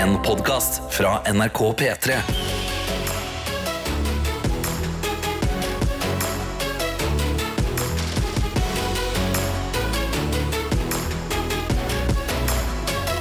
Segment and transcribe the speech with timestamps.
[0.00, 2.14] En podkast fra NRK P3.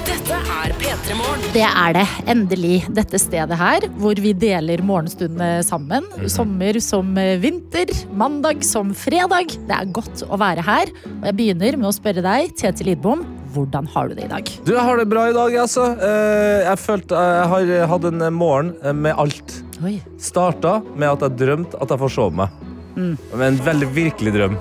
[0.07, 1.43] Dette er P3 Morgen.
[1.51, 2.05] Det er det.
[2.31, 2.85] Endelig.
[2.87, 6.07] Dette stedet her, hvor vi deler morgenstundene sammen.
[6.31, 7.11] Sommer som
[7.43, 9.51] vinter, mandag som fredag.
[9.67, 10.95] Det er godt å være her.
[11.17, 14.51] Og jeg begynner med å spørre deg, Tete Lidbom, hvordan har du det i dag?
[14.65, 15.89] Du, jeg har det bra i dag, altså.
[15.97, 19.59] Eh, Jeg følte jeg har hatt en morgen eh, med alt.
[19.83, 19.97] Oi.
[20.19, 22.49] Starta med at jeg drømte at jeg forsov meg.
[22.99, 24.57] Med en veldig virkelig drøm.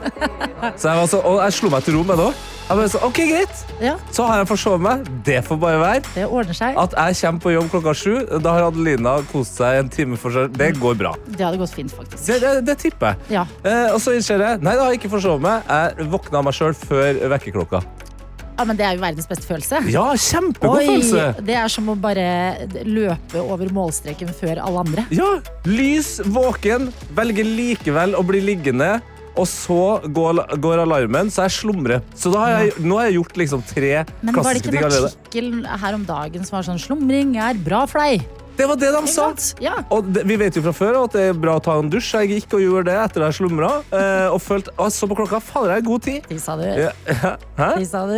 [0.79, 2.45] Så jeg var så, og jeg slo meg til ro med det òg.
[2.69, 3.61] Jeg bare så, ok, greit.
[3.81, 5.07] Ja, Så har jeg forsovet meg.
[5.25, 6.03] Det får bare være.
[6.15, 6.77] det ordner seg.
[6.79, 8.13] At jeg kommer på jobb klokka sju,
[8.45, 10.53] da har Adelina kost seg en time for seg.
[10.55, 11.15] Det går bra.
[11.33, 12.21] Det hadde gått fint, faktisk.
[12.29, 13.39] Det, det, det tipper jeg.
[13.41, 13.47] Ja.
[13.65, 15.65] Eh, og så innser jeg Nei, da har jeg ikke forsovet meg.
[15.73, 17.83] Jeg våkna av meg sjøl før vekkerklokka.
[18.59, 19.81] Ja, men det er jo verdens beste følelse.
[19.93, 21.27] Ja, kjempegod følelse.
[21.47, 22.25] det er som å bare
[22.83, 25.05] løpe over målstreken før alle andre.
[25.15, 25.37] Ja,
[25.69, 28.99] lys, våken, velger likevel å bli liggende.
[29.39, 32.03] Og så går, går alarmen, så jeg slumrer.
[32.19, 33.93] Så jeg, nå har jeg gjort liksom tre
[34.27, 35.53] Men var det ikke ting en artikkel
[35.85, 38.27] her om dagen som var sånn 'slumring er bra for deg'?
[38.59, 39.29] Det var det de sa.
[39.63, 39.77] Ja.
[39.95, 42.09] Og det, vi vet jo fra før at det er bra å ta en dusj.
[42.19, 43.69] Jeg gikk og gjorde det etter at jeg slumra.
[43.95, 46.27] Eh, og følte, å, så på klokka Fader, jeg har god tid.
[46.33, 46.65] Tissa du?
[46.67, 46.91] Ja,
[47.61, 47.69] Hæ?
[47.79, 48.17] Tissa du?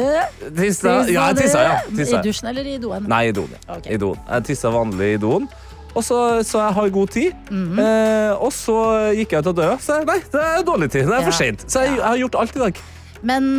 [0.56, 0.94] Tissa?
[1.12, 1.74] Ja, jeg tissa, ja.
[1.92, 3.04] I dusjen eller i doen?
[3.12, 3.52] Nei, i doen.
[3.52, 3.76] ja.
[3.76, 3.90] Ok.
[3.92, 4.16] I doen.
[4.30, 5.50] Jeg tissa vanlig i doen.
[5.90, 7.36] Og så, så jeg har god tid.
[7.50, 7.78] Mhm.
[7.84, 8.78] eh, og så
[9.18, 9.76] gikk jeg ut av døra.
[9.82, 11.04] Så jeg, nei, det er dårlig tid.
[11.10, 11.68] Det er for sent.
[11.68, 12.82] Så jeg, jeg har gjort alt i dag.
[13.26, 13.52] Men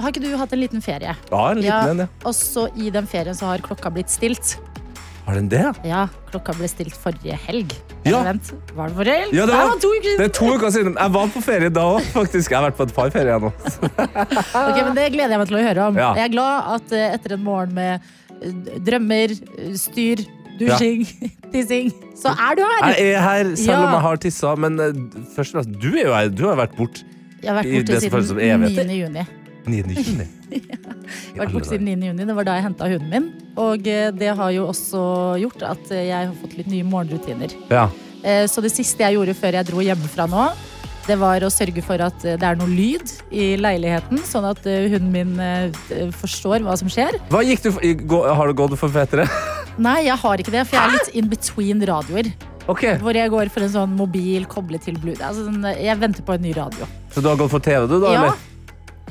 [0.00, 1.12] har ikke du hatt en liten ferie?
[1.28, 2.10] Ja, en liten en, ja.
[2.24, 4.56] Og så i den ferien så har klokka blitt stilt.
[5.26, 5.62] Har den det?
[5.86, 7.70] Ja, klokka ble stilt forrige helg.
[8.02, 8.18] Ja.
[8.18, 9.34] Eller vent, var det forrige helg?
[9.38, 10.24] Ja, det var- to uker Det siden.
[10.24, 10.96] er to uker siden.
[10.98, 12.50] Jeg var på ferie da òg, faktisk.
[12.50, 13.52] Jeg har vært på et par ferier nå.
[14.68, 15.96] Ok, men Det gleder jeg meg til å høre om.
[16.02, 16.10] Ja.
[16.18, 18.00] Jeg er glad at eh, etter en morgen med
[18.42, 20.24] eh, drømmer, eh, styr,
[20.58, 21.06] dusjing,
[21.52, 22.88] tissing, så er du her!
[22.90, 24.76] Jeg er her selv om jeg har tissa, men
[25.36, 26.28] først og fremst, du er jo her.
[26.34, 27.06] Du har vært borte
[27.42, 28.98] Jeg har vært i borte det siden 9.
[29.04, 29.24] juni.
[29.66, 29.94] 9.
[29.94, 30.26] juni.
[30.52, 32.08] Jeg har vært borte siden 9.
[32.10, 32.26] juni.
[32.28, 33.26] Det var da jeg henta hunden min.
[33.60, 35.00] Og eh, det har jo også
[35.42, 37.54] gjort at eh, jeg har fått litt nye morgenrutiner.
[37.72, 37.86] Ja.
[38.22, 40.46] Eh, Så det siste jeg gjorde før jeg dro hjemmefra nå,
[41.08, 45.10] det var å sørge for at det er noe lyd i leiligheten, sånn at hunden
[45.10, 45.32] min
[46.14, 47.16] forstår hva som skjer.
[47.32, 49.26] Hva gikk du for, Har du gått for fetere?
[49.88, 52.30] Nei, jeg har ikke det, for jeg er litt in between radioer.
[52.70, 52.94] Okay.
[53.02, 55.16] Hvor jeg går for en sånn mobil koblet til Blue.
[55.18, 56.86] Altså, sånn, jeg venter på en ny radio.
[57.10, 58.12] Så du har gått for TV, du, da?
[58.14, 58.51] Ja, eller?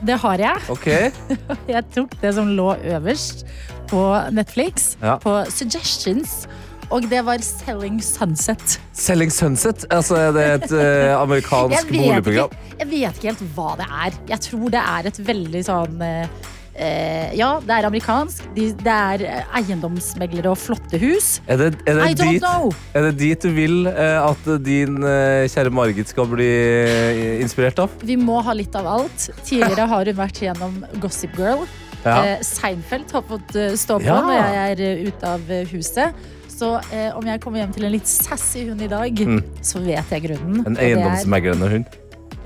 [0.07, 0.63] Det har jeg.
[0.73, 1.12] Okay.
[1.75, 3.45] Jeg tok det som lå øverst
[3.91, 4.01] på
[4.34, 5.17] Netflix, Ja.
[5.22, 6.45] på Suggestions.
[6.91, 8.79] Og det var Selling Sunset.
[8.94, 9.85] Selling Sunset?
[9.94, 12.51] Altså, er det et uh, amerikansk boligprogram?
[12.81, 14.17] jeg vet ikke helt hva det er.
[14.34, 16.28] Jeg tror det er et veldig sånn eh,
[16.76, 18.44] eh, Ja, det er amerikansk.
[18.56, 21.40] De, det er eh, eiendomsmeglere og flotte hus.
[21.48, 22.72] Er det, er, I det don't dit, know.
[22.94, 27.80] er det dit du vil eh, at din eh, kjære Margit skal bli eh, inspirert
[27.84, 27.90] av?
[28.04, 29.30] Vi må ha litt av alt.
[29.48, 31.64] Tidligere har hun vært gjennom Gossip Girl.
[32.04, 32.20] Ja.
[32.26, 34.22] Eh, Seinfeld har fått stå på Ja.
[34.26, 36.22] når jeg er ute av huset.
[36.52, 36.76] Så
[37.18, 39.40] om jeg kommer hjem til en litt sassy hund i dag, Mm.
[39.66, 40.60] så vet jeg grunnen.
[40.68, 41.86] En eiendomsmeglende hund?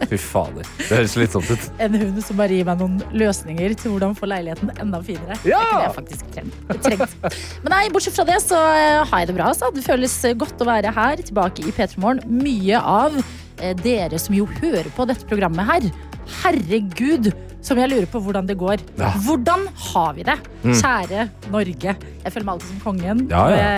[0.10, 0.68] Fy fader.
[0.78, 1.68] Det høres slitsomt ut.
[1.80, 5.38] en hund som bare gir meg noen løsninger til hvordan få leiligheten enda finere.
[5.48, 5.62] Ja!
[5.62, 7.16] Det det jeg faktisk treng- trengt.
[7.64, 9.54] Men nei, bortsett fra det så eh, har jeg det bra.
[9.56, 9.72] Så.
[9.74, 12.22] Det føles eh, godt å være her, tilbake i P3 Morgen.
[12.44, 15.88] Mye av eh, dere som jo hører på dette programmet her.
[16.44, 17.32] Herregud,
[17.66, 18.84] som jeg lurer på hvordan det går.
[19.00, 19.14] Ja.
[19.16, 19.22] Mm.
[19.26, 20.36] Hvordan har vi det,
[20.66, 21.96] kjære Norge?
[22.26, 23.70] Jeg føler meg alltid som kongen Ja, ja.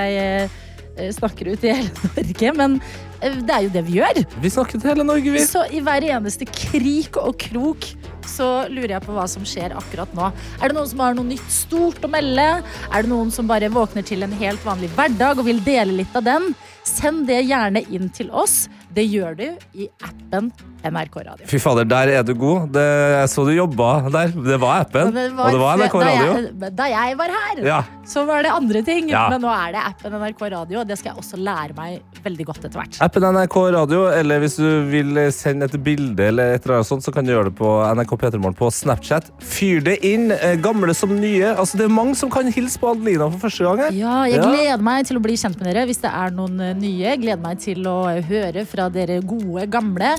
[0.97, 2.79] jeg snakker ut i hele Norge, men
[3.21, 4.19] det er jo det vi gjør.
[4.43, 5.41] Vi snakker til hele Norge, vi.
[5.47, 7.87] Så i hver eneste krik og krok
[8.27, 10.29] så lurer jeg på hva som skjer akkurat nå.
[10.59, 12.47] Er det noen som har noe nytt stort å melde?
[12.91, 16.17] Er det noen som bare våkner til en helt vanlig hverdag og vil dele litt
[16.17, 16.51] av den?
[16.87, 18.65] Send det gjerne inn til oss.
[18.97, 19.45] Det gjør du
[19.77, 20.47] i appen
[20.87, 21.47] NRK Radio.
[21.49, 22.69] Fy fader, der er du god.
[22.73, 22.83] Det,
[23.13, 24.31] jeg så du jobba der.
[24.33, 25.11] Det var appen.
[25.13, 26.31] Det og det var NRK da Radio.
[26.37, 27.79] Jeg, da jeg var her, Ja.
[28.07, 29.11] så var det andre ting.
[29.11, 29.27] Ja.
[29.33, 32.47] Men nå er det appen NRK Radio, og det skal jeg også lære meg veldig
[32.49, 32.99] godt etter hvert.
[33.07, 37.05] Appen NRK Radio, eller hvis du vil sende et bilde, eller et eller annet sånt,
[37.05, 39.29] så kan du gjøre det på NRK P3morgen på Snapchat.
[39.39, 41.53] Fyr det inn, eh, gamle som nye.
[41.53, 43.79] Altså, det er mange som kan hilse på Adelina for første gang.
[43.85, 43.91] her.
[43.95, 44.49] Ja, jeg Ja.
[44.51, 47.15] gleder meg til å bli kjent med dere hvis det er noen eh, nye.
[47.15, 50.17] Gleder meg til å høre fra dere gode, gamle.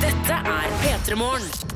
[0.00, 1.75] Dette er P3 Morgen.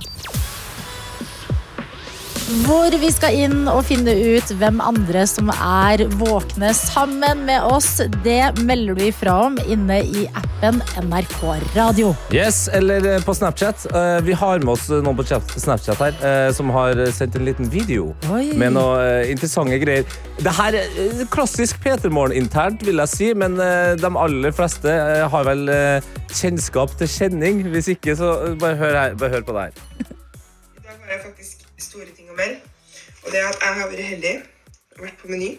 [2.50, 8.00] Hvor vi skal inn og finne ut hvem andre som er våkne sammen med oss.
[8.24, 11.36] Det melder du ifra om inne i appen NRK
[11.76, 12.10] Radio.
[12.34, 13.86] Yes, eller eh, på Snapchat.
[13.94, 17.70] Eh, Vi har med oss noen på Snapchat her eh, som har sendt en liten
[17.70, 18.50] video Oi.
[18.58, 20.08] med noen eh, interessante greier.
[20.42, 24.90] Det her er eh, klassisk P3 Morgen-internt, vil jeg si, men eh, de aller fleste
[24.90, 27.62] eh, har vel eh, kjennskap til kjenning.
[27.70, 30.16] Hvis ikke, så eh, bare hør, her, bare hør på det her.
[32.38, 32.56] Ting.
[33.24, 34.34] Og det er at jeg har vært heldig,
[35.00, 35.50] vært på Meny,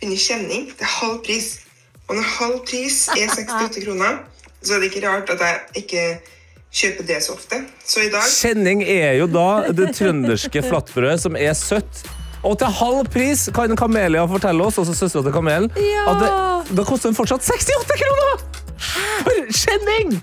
[0.00, 1.48] funnet kjenning til halv pris.
[2.08, 4.22] Og når halv pris er 68 kroner,
[4.62, 6.04] så er det ikke rart at jeg ikke
[6.72, 7.62] kjøper det så ofte.
[7.84, 12.04] Så i dag Kjenning er jo da det trønderske flatbrødet som er søtt.
[12.42, 16.30] Og til halv pris kan Kamelia fortelle oss, også søstera til Kamelen, at det,
[16.74, 18.42] da koster den fortsatt 68 kroner!
[19.22, 20.16] For kjenning!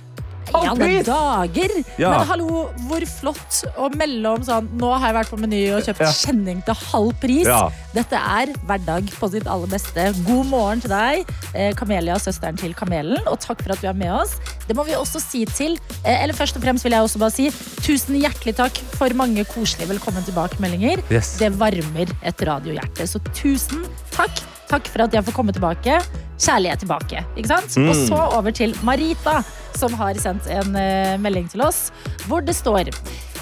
[0.50, 1.74] I alle dager!
[2.00, 2.12] Ja.
[2.18, 5.84] Men hallo, hvor flott å melde om sånn Nå har jeg vært på Meny og
[5.88, 6.12] kjøpt Ja.
[6.12, 7.46] kjenning til halv pris.
[7.48, 7.70] Ja.
[7.94, 10.08] Dette er hverdag på sitt aller beste.
[10.28, 13.94] God morgen til deg, eh, Kamelia, søsteren til Kamelen, og takk for at du er
[13.98, 14.36] med oss.
[14.68, 17.32] Det må vi også si til eh, Eller først og fremst vil jeg også bare
[17.34, 17.50] si
[17.82, 21.04] tusen hjertelig takk for mange koselige velkommen tilbake-meldinger.
[21.12, 21.38] Yes.
[21.38, 23.08] Det varmer et radiohjerte.
[23.10, 24.32] Så tusen takk.
[24.70, 25.98] Takk for at jeg får komme tilbake.
[26.40, 27.24] Kjærlighet tilbake.
[27.36, 27.78] Ikke sant?
[27.82, 29.40] Og så over til Marita,
[29.78, 31.90] som har sendt en uh, melding til oss,
[32.30, 32.92] hvor det står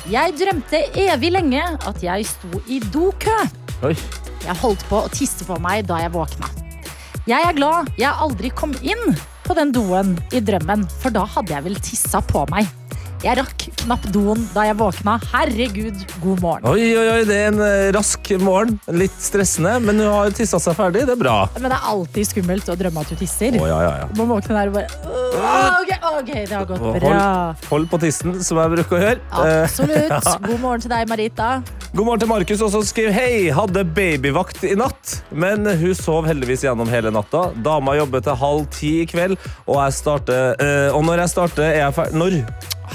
[0.07, 3.35] Jeg drømte evig lenge at jeg sto i dokø.
[3.83, 3.93] Oi.
[4.47, 6.47] Jeg holdt på å tisse på meg da jeg våkna.
[7.27, 11.51] Jeg er glad jeg aldri kom inn på den doen i drømmen, for da hadde
[11.51, 12.69] jeg vel tissa på meg.
[13.25, 15.15] Jeg rakk knapt doen da jeg våkna.
[15.31, 16.67] Herregud, god morgen.
[16.69, 18.75] Oi, oi, oi, det er en eh, rask morgen.
[18.93, 21.07] Litt stressende, men hun har tissa seg ferdig.
[21.09, 21.37] Det er bra.
[21.57, 23.57] Men det er alltid skummelt å drømme at du tisser.
[23.57, 24.09] Å, ja, ja, ja.
[24.19, 27.23] Må våkne der og bare ok, ok, det har gått bra.
[27.71, 29.25] hold på tissen, som jeg bruker å gjøre.
[29.41, 30.29] Eh, Absolutt.
[30.47, 31.49] God morgen til deg, Marita.
[31.89, 36.65] God morgen til Markus, også skriver Hei, hadde babyvakt i natt Men hun sov heldigvis
[36.67, 41.05] gjennom hele natta Dama jobber til halv ti i kveld Og, jeg starter, øh, og
[41.07, 42.41] når jeg starter er jeg ferdig Når?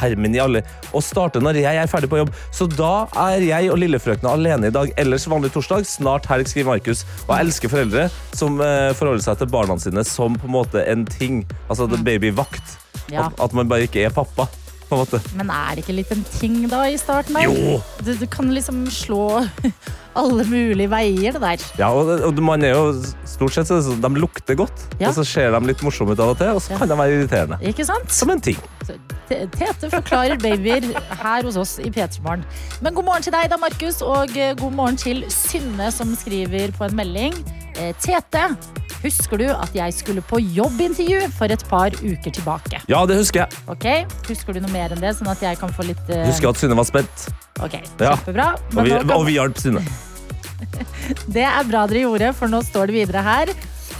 [0.00, 0.62] Hermen i alle
[0.92, 2.92] Og starter når jeg er ferdig på jobb Så da
[3.28, 7.34] er jeg og lillefrøkna alene i dag Ellers vanlig torsdag, snart helg skriver Markus Og
[7.36, 11.04] jeg elsker foreldre som eh, forholder seg til barna sine Som på en måte en
[11.08, 12.78] ting Altså det er babyvakt
[13.12, 13.26] Ja.
[13.28, 14.48] at, at man bare ikke er pappa
[14.92, 17.36] en Men er det ikke litt en ting da i starten?
[17.40, 17.78] Jo.
[18.04, 19.40] Du, du kan liksom slå
[20.20, 21.62] alle mulige veier, det der.
[21.80, 22.90] Ja, og, og man er jo
[23.24, 25.08] stort sett så sånn, De lukter godt, Ja.
[25.08, 27.16] og så ser de litt morsomme ut av og til, og så kan de være
[27.22, 28.04] irriterende.
[28.12, 28.58] Som en ting.
[29.29, 30.84] Tete forklarer babyer
[31.23, 32.44] her hos oss i P3 Morgen.
[32.84, 36.75] Men god morgen til deg da, Markus, og eh, god morgen til Synne som skriver
[36.76, 37.37] på en melding.
[37.81, 38.44] Eh, Tete,
[39.02, 42.82] husker du at jeg skulle på jobbintervju for et par uker tilbake?
[42.93, 43.64] Ja, det husker jeg.
[43.73, 43.88] Ok,
[44.29, 46.23] Husker du noe mer enn det, sånn at jeg kan få litt uh...
[46.29, 47.29] Husker at Synne var spent,
[47.62, 48.17] Ok, Ja.
[48.17, 48.52] kjempebra.
[48.76, 49.84] og vi, kan- vi hjalp Synne.
[51.34, 53.50] Det er bra dere gjorde, for nå står det videre her.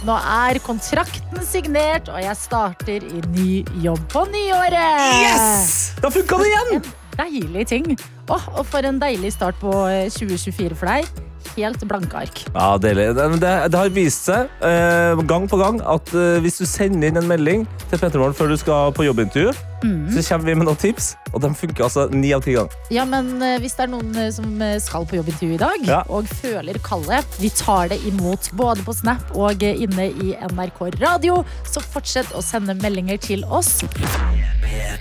[0.03, 3.51] Nå er kontrakten signert, og jeg starter i ny
[3.85, 5.21] jobb på nyåret!
[5.23, 5.93] Yes!
[6.03, 6.89] Da funka det igjen!
[7.15, 7.85] Deilig ting.
[8.27, 11.07] Åh, og for en deilig start på eh, 2024 for deg.
[11.57, 12.43] Helt blanke ark.
[12.53, 13.09] Ja, deilig.
[13.17, 17.11] Det, det, det har vist seg eh, gang på gang at eh, hvis du sender
[17.11, 19.53] inn en melding til Petter før du skal på jobbintervju,
[19.83, 20.05] Mm.
[20.15, 22.71] så kommer vi med noen tips, og de funker altså ni av ti ganger.
[22.95, 25.83] Ja, men eh, hvis det er noen eh, som eh, skal på jobbintervju i dag,
[25.83, 25.97] Ja.
[26.07, 30.79] og føler kallet, vi tar det imot både på Snap og eh, inne i NRK
[31.03, 33.81] Radio, så fortsett å sende meldinger til oss.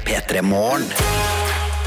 [0.02, 0.90] P3 Morgen.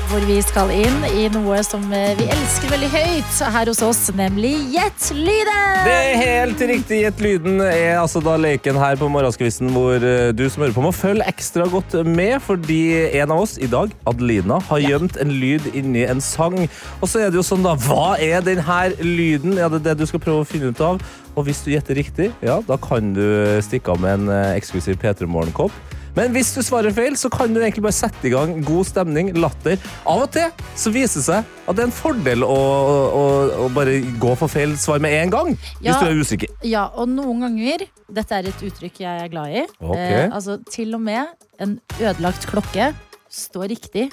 [0.10, 4.02] Hvor vi skal inn i noe som eh, vi elsker veldig høyt her hos oss,
[4.16, 5.86] nemlig Gjett lyden!
[5.86, 7.00] Det er helt riktig.
[7.03, 10.86] Gjett lyden er altså da leken her på morgenskvisten hvor eh, du som hører på
[10.86, 12.80] må følge ekstra godt med, fordi
[13.22, 16.58] en av oss i dag, Adelina, har gjemt en lyd inni en sang.
[17.01, 17.75] Og så er det jo sånn, da.
[17.88, 19.58] Hva er den her lyden?
[19.60, 21.01] Ja, det er det du skal prøve å finne ut av.
[21.36, 23.25] Og hvis du gjetter riktig, ja, da kan du
[23.65, 25.95] stikke av med en eh, eksklusiv P3 Morgenkopp.
[26.15, 29.34] Men hvis du svarer feil, så kan du egentlig bare sette i gang god stemning,
[29.36, 29.79] latter.
[30.07, 30.48] Av og til
[30.79, 33.24] så viser det seg at det er en fordel å, å,
[33.65, 35.53] å bare gå for feil svar med en gang.
[35.81, 35.91] Ja.
[35.91, 36.53] Hvis du er usikker.
[36.67, 39.63] Ja, og noen ganger Dette er et uttrykk jeg er glad i.
[39.79, 40.19] Okay.
[40.22, 41.25] Eh, altså, til og med
[41.63, 42.91] en ødelagt klokke
[43.34, 44.12] står riktig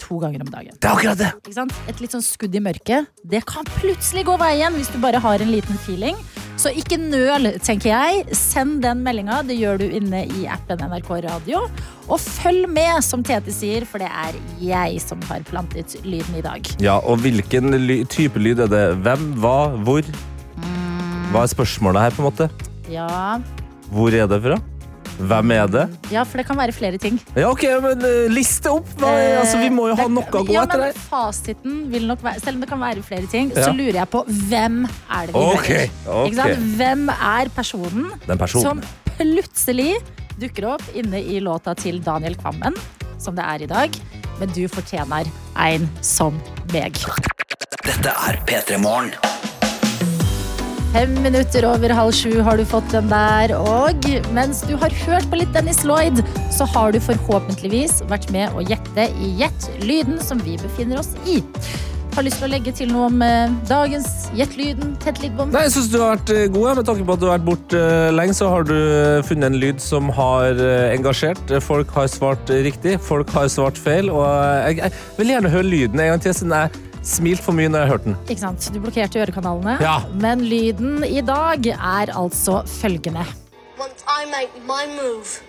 [0.00, 0.76] to ganger om dagen.
[0.78, 1.30] Det er akkurat det!
[1.42, 1.74] Ikke sant?
[1.90, 3.10] Et litt sånn skudd i mørket.
[3.28, 6.18] Det kan plutselig gå veien hvis du bare har en liten feeling.
[6.60, 8.24] Så ikke nøl, tenker jeg.
[8.36, 9.40] Send den meldinga.
[9.48, 11.64] Det gjør du inne i appen NRK Radio.
[12.06, 16.44] Og følg med, som Tete sier, for det er jeg som har plantet lyden i
[16.44, 16.68] dag.
[16.82, 18.84] Ja, og hvilken ly type lyd er det?
[19.02, 20.06] Hvem, hva, hvor?
[21.32, 22.50] Hva er spørsmålet her, på en måte?
[22.92, 23.40] Ja,
[23.92, 24.56] Hvor er det fra?
[25.22, 25.82] Hvem er det?
[26.10, 27.18] Ja, for det kan være flere ting.
[27.38, 28.88] Ja, ok, men uh, liste opp.
[29.00, 29.12] Hva,
[29.42, 30.96] altså, vi må jo ha det, noe å gå ja, etter men.
[31.08, 33.68] Fasiten vil nok være Selv om det kan være flere ting, Ja.
[33.68, 36.16] så lurer jeg på hvem er det vi okay, hører.
[36.16, 36.26] ok.
[36.32, 36.66] Ikke sant?
[36.80, 38.82] Hvem er personen, Den personen.
[38.82, 39.92] som plutselig
[40.40, 42.74] dukker opp inne i låta til Daniel Kvammen,
[43.22, 44.00] som det er i dag?
[44.40, 45.28] Men du fortjener
[45.60, 46.40] en som
[46.72, 46.98] meg.
[47.86, 49.12] Dette er P3 Morgen.
[50.92, 54.04] Fem minutter over halv sju har du fått den der, og
[54.36, 56.20] mens du har hørt på litt Dennis Lloyd,
[56.52, 61.14] så har du forhåpentligvis vært med å gjette i Gjett lyden som vi befinner oss
[61.24, 61.38] i.
[62.12, 65.48] Har lyst til å legge til noe om eh, dagens Gjett lyden, Tett Lidbom?
[65.54, 66.68] Nei, jeg synes du har vært eh, god.
[66.82, 68.76] Med tanke på at du har vært borte eh, lenge, så har du
[69.24, 70.60] funnet en lyd som har
[70.92, 71.56] engasjert.
[71.64, 74.12] Folk har svart riktig, folk har svart feil.
[74.12, 77.68] Og jeg, jeg vil gjerne høre lyden en gang til, siden jeg smilte for mye
[77.72, 78.16] når jeg hørte den.
[78.28, 78.68] Ikke sant?
[78.74, 79.78] Du blokkerte ørekanalene.
[79.82, 79.98] Ja.
[80.22, 83.24] Men lyden i dag er altså følgende.
[83.78, 85.40] Move,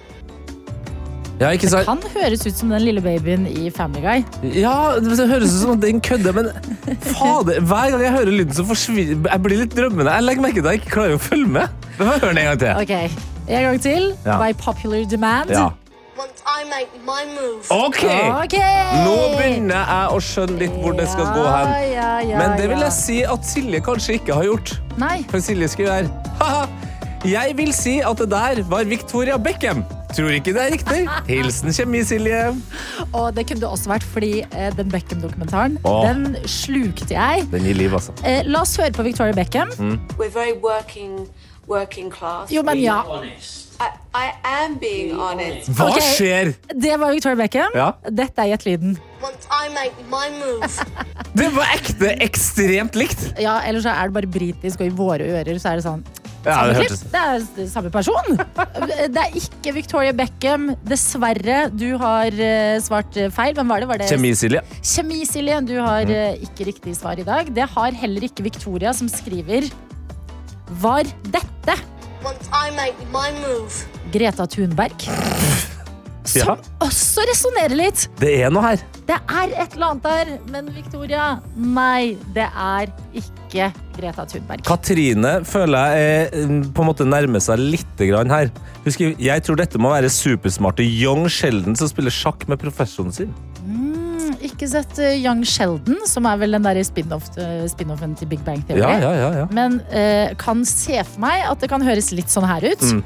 [1.42, 1.88] Ja, ikke sant?
[1.88, 4.22] Kan høres ut som den lille babyen i Family Guy.
[4.56, 6.50] Ja, det høres ut som at den kødder, men
[7.02, 10.14] fader, hver gang jeg hører lyden, så forsvinner Jeg blir litt drømmende.
[10.14, 11.88] Jeg legger merke til at jeg ikke klarer å følge med.
[11.98, 12.84] Vi får høre den en gang til.
[12.86, 14.06] Ok, En gang til.
[14.26, 14.38] Ja.
[14.40, 15.52] By popular demand.
[15.52, 15.70] Ja.
[17.34, 18.04] Move, OK!
[19.04, 21.74] Nå begynner jeg å skjønne litt hvor det skal gå hen.
[21.74, 24.76] Ja, ja, ja, Men det vil jeg si at Silje kanskje ikke har gjort.
[25.02, 25.20] Nei.
[25.32, 26.10] For Silje skriver
[26.42, 26.68] her
[27.24, 29.84] jeg vil si at det der var Victoria Beckham.
[30.14, 31.06] Tror ikke det er riktig.
[31.32, 32.42] Hilsen Kjemi-Silje.
[33.14, 37.48] Og det kunne det også vært fordi eh, den Beckham-dokumentaren Den slukte jeg.
[37.52, 38.12] Den gir liv, altså.
[38.28, 39.72] Eh, la oss høre på Victoria Beckham.
[40.20, 40.54] We're very
[41.68, 42.52] working, class.
[42.52, 43.02] Jo, men ja.
[43.84, 45.70] I, I am being honest.
[45.76, 46.00] Hva Ok.
[46.14, 46.54] skjer?
[46.70, 47.74] Det var Victoria Beckham.
[47.76, 47.88] Ja.
[48.10, 48.98] Dette er Gjett lyden.
[49.24, 50.68] once I make my move,
[51.40, 53.24] Det var ekte ekstremt likt.
[53.42, 56.04] Ja, eller så er det bare britisk, og i våre ører så er det sånn
[56.46, 56.92] Ja, det klipp.
[56.92, 57.22] hørtes Det
[57.64, 58.36] er samme person.
[59.16, 60.74] Det er ikke Victoria Beckham.
[60.86, 63.56] Dessverre, du har eh, svart eh, feil.
[63.56, 63.88] Hvem var det?
[63.94, 64.62] Var det Kjemi-Silje.
[64.84, 67.48] Kjemi-Silje, du har eh, ikke riktig svar i dag.
[67.56, 69.72] Det har heller ikke Victoria, som skriver
[70.82, 71.76] Var dette
[74.14, 75.08] Greta Thunberg?
[76.24, 76.56] Som Ja.
[76.80, 78.08] også resonnerer litt.
[78.18, 78.78] Det er noe her.
[79.06, 84.64] Det er et eller annet der, men Victoria, nei, det er ikke Greta Thunberg.
[84.64, 88.50] Katrine føler jeg er, mm, på en måte nærmer seg litt grann her.
[88.86, 93.34] Husk, jeg tror dette må være supersmarte Young Sheldon som spiller sjakk med professoren sin.
[94.44, 98.44] Ikke sett eh, Young Sheldon, som er vel den der spin-off, eh, spin-offen til Big
[98.44, 98.82] Bang Theory.
[98.84, 99.46] Ja, ja, ja, ja.
[99.56, 102.84] Men uh, kan se for meg at det kan høres litt sånn her ut.
[102.84, 103.04] Mm.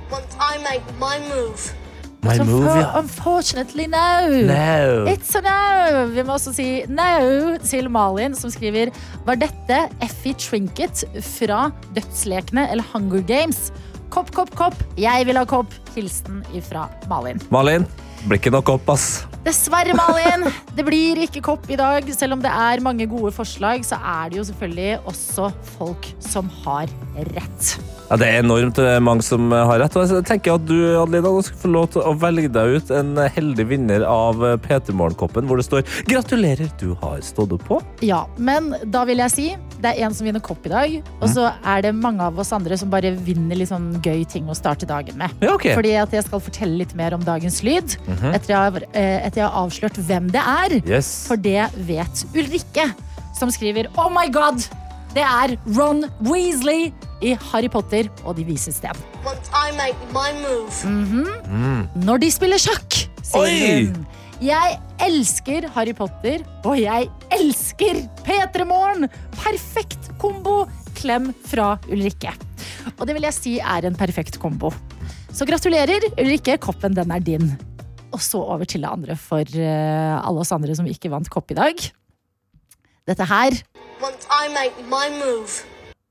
[2.26, 2.90] My move, ja.
[2.98, 4.42] Unfortunately no.
[4.50, 5.06] No.
[5.12, 6.08] It's a no.
[6.12, 8.92] Vi må også si no til Malin, som skriver
[9.28, 11.06] Var dette Effie Trinket
[11.38, 13.70] fra Dødslekene eller Hunger Games?
[14.10, 14.76] Kopp, kopp, kopp.
[14.98, 15.72] Jeg vil ha kopp.
[15.96, 17.42] Hilsen ifra Malin.
[17.54, 17.86] Malin,
[18.28, 19.26] blir ikke nok opp, ass.
[19.46, 20.48] Dessverre, Malin.
[20.76, 22.08] Det blir ikke kopp i dag.
[22.16, 26.52] Selv om det er mange gode forslag, så er det jo selvfølgelig også folk som
[26.66, 26.92] har
[27.36, 27.78] rett.
[28.08, 29.96] Ja, det er enormt eh, mange som eh, har rett.
[30.00, 32.92] Og jeg tenker at du Adelina, nå skal få lov til å velge deg ut
[32.96, 37.66] en eh, heldig vinner av P3 Morgenkoppen, hvor det står 'Gratulerer, du har stått opp
[37.68, 37.82] på'.
[38.08, 39.48] Ja, men da vil jeg si
[39.84, 42.50] det er en som vinner kopp i dag, og så er det mange av oss
[42.56, 45.36] andre som bare vinner litt sånn gøy ting å starte dagen med.
[45.44, 45.76] Ja, okay.
[45.78, 49.46] Fordi at jeg skal fortelle litt mer om dagens lyd etter, jeg har, etter jeg
[49.46, 50.80] har avslørt hvem det er.
[50.88, 51.12] Yes.
[51.30, 52.88] For det vet Ulrikke,
[53.38, 54.66] som skriver Oh my god!
[55.14, 56.90] Det er Ron Weasley
[57.22, 58.96] i Harry Potter og De vises sted.
[59.78, 63.86] make my move, Når de spiller sjakk, sier Oi!
[63.92, 64.06] hun.
[64.42, 69.08] Jeg elsker Harry Potter, og jeg elsker P3 Morgen!
[69.34, 70.68] Perfekt kombo!
[70.98, 72.32] Klem fra Ulrikke.
[73.00, 74.72] Og det vil jeg si er en perfekt kombo.
[75.34, 76.58] Så gratulerer, Ulrikke.
[76.62, 77.52] Koppen, den er din.
[78.14, 81.52] Og så over til det andre for eh, alle oss andre som ikke vant kopp
[81.54, 81.82] i dag.
[83.08, 83.58] Dette her
[84.02, 85.64] once I make my move,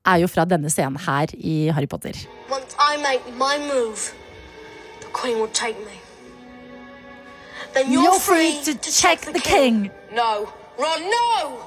[0.07, 2.15] er jo fra denne scenen her i Harry Potter.
[2.49, 4.11] once I make my move,
[5.01, 5.95] the queen will take me.
[7.73, 9.89] Then you're, free, to, check the king.
[10.15, 10.47] No.
[10.79, 11.57] Ron, no!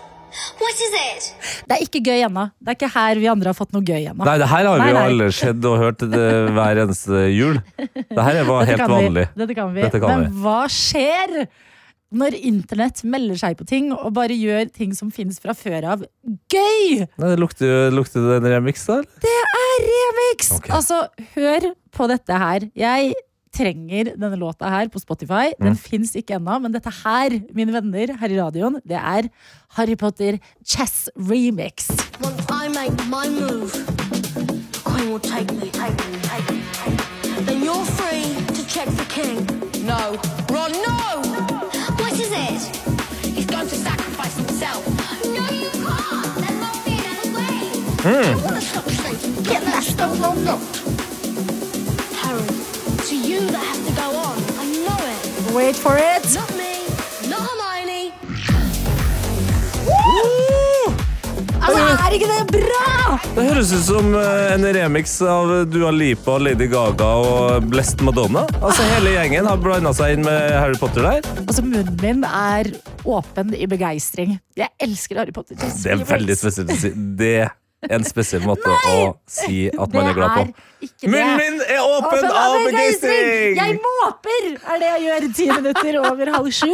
[0.61, 1.25] What is it?
[1.67, 2.45] Det er ikke gøy ennå.
[2.63, 4.23] Det er ikke her vi andre har fått noe gøy ennå.
[4.27, 7.59] Nei, det her har vi jo alle sett og hørt det, hver eneste jul.
[7.81, 8.93] Det her var helt vi.
[8.95, 9.25] vanlig.
[9.43, 9.83] Dette kan vi.
[9.89, 10.43] Dette kan Men vi.
[10.45, 11.35] hva skjer
[12.13, 16.05] når internett melder seg på ting og bare gjør ting som finnes fra før av,
[16.51, 17.05] gøy?
[17.07, 18.97] Nei, det lukter, lukter det en remix, da?
[18.99, 19.11] eller?
[19.23, 20.51] Det er remix!
[20.59, 20.71] Ok.
[20.75, 21.03] Altså,
[21.37, 22.67] hør på dette her.
[22.75, 23.13] Jeg
[23.55, 25.53] trenger denne låta her på Spotify.
[25.59, 25.79] Den Mm.
[25.79, 29.29] fins ikke ennå, men dette her, mine venner her i radioen, det er
[29.77, 31.91] Harry Potter Chess Remix.
[32.23, 33.71] Once I make my move,
[34.73, 37.45] the queen will take me, take me, take me, take me.
[37.47, 38.87] Then you're free to check
[43.71, 44.85] to sacrifice himself.
[44.87, 45.55] No, hmm.
[45.55, 46.11] you can't.
[48.03, 48.09] Hmm.
[48.09, 48.85] I want to stop.
[49.45, 49.85] Get that
[50.45, 50.91] note.
[53.11, 54.39] You that to go on.
[54.59, 55.55] I know it.
[55.55, 56.35] Wait for it.
[56.35, 56.83] Not me.
[57.29, 58.13] Not Hermione.
[59.87, 60.50] Woo!
[61.61, 63.19] Altså, er ikke det bra?
[63.37, 68.47] Det høres ut som eh, en remix av Dua Lipa, Lady Gaga og Blest Madonna.
[68.61, 71.31] Altså Hele gjengen har blanda seg inn med Harry Potter der.
[71.45, 72.73] Altså, munnen min er
[73.05, 74.39] åpen i begeistring.
[74.59, 75.61] Jeg elsker Harry Potter.
[75.61, 76.93] Det er veldig spesielt å si.
[77.21, 77.55] Det er
[77.97, 80.45] en spesiell måte å si at man er glad på.
[80.51, 81.13] Det er ikke det.
[81.15, 83.57] Munnen min er åpen Åpen av begeistring!
[83.61, 86.73] Jeg måper, er det jeg gjør ti minutter over halv sju.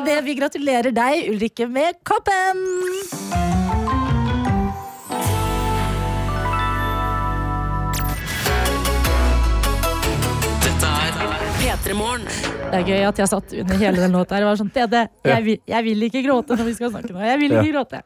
[0.00, 2.64] Idet vi gratulerer deg, Ulrikke, med koppen.
[11.94, 12.24] P3 Morgen.
[12.26, 15.04] Det er gøy at jeg satt under hele den låta her og var sånn Tede,
[15.24, 17.20] jeg, vil- jeg vil ikke gråte når vi skal snakke nå.
[17.22, 18.00] Jeg vil ikke gråte.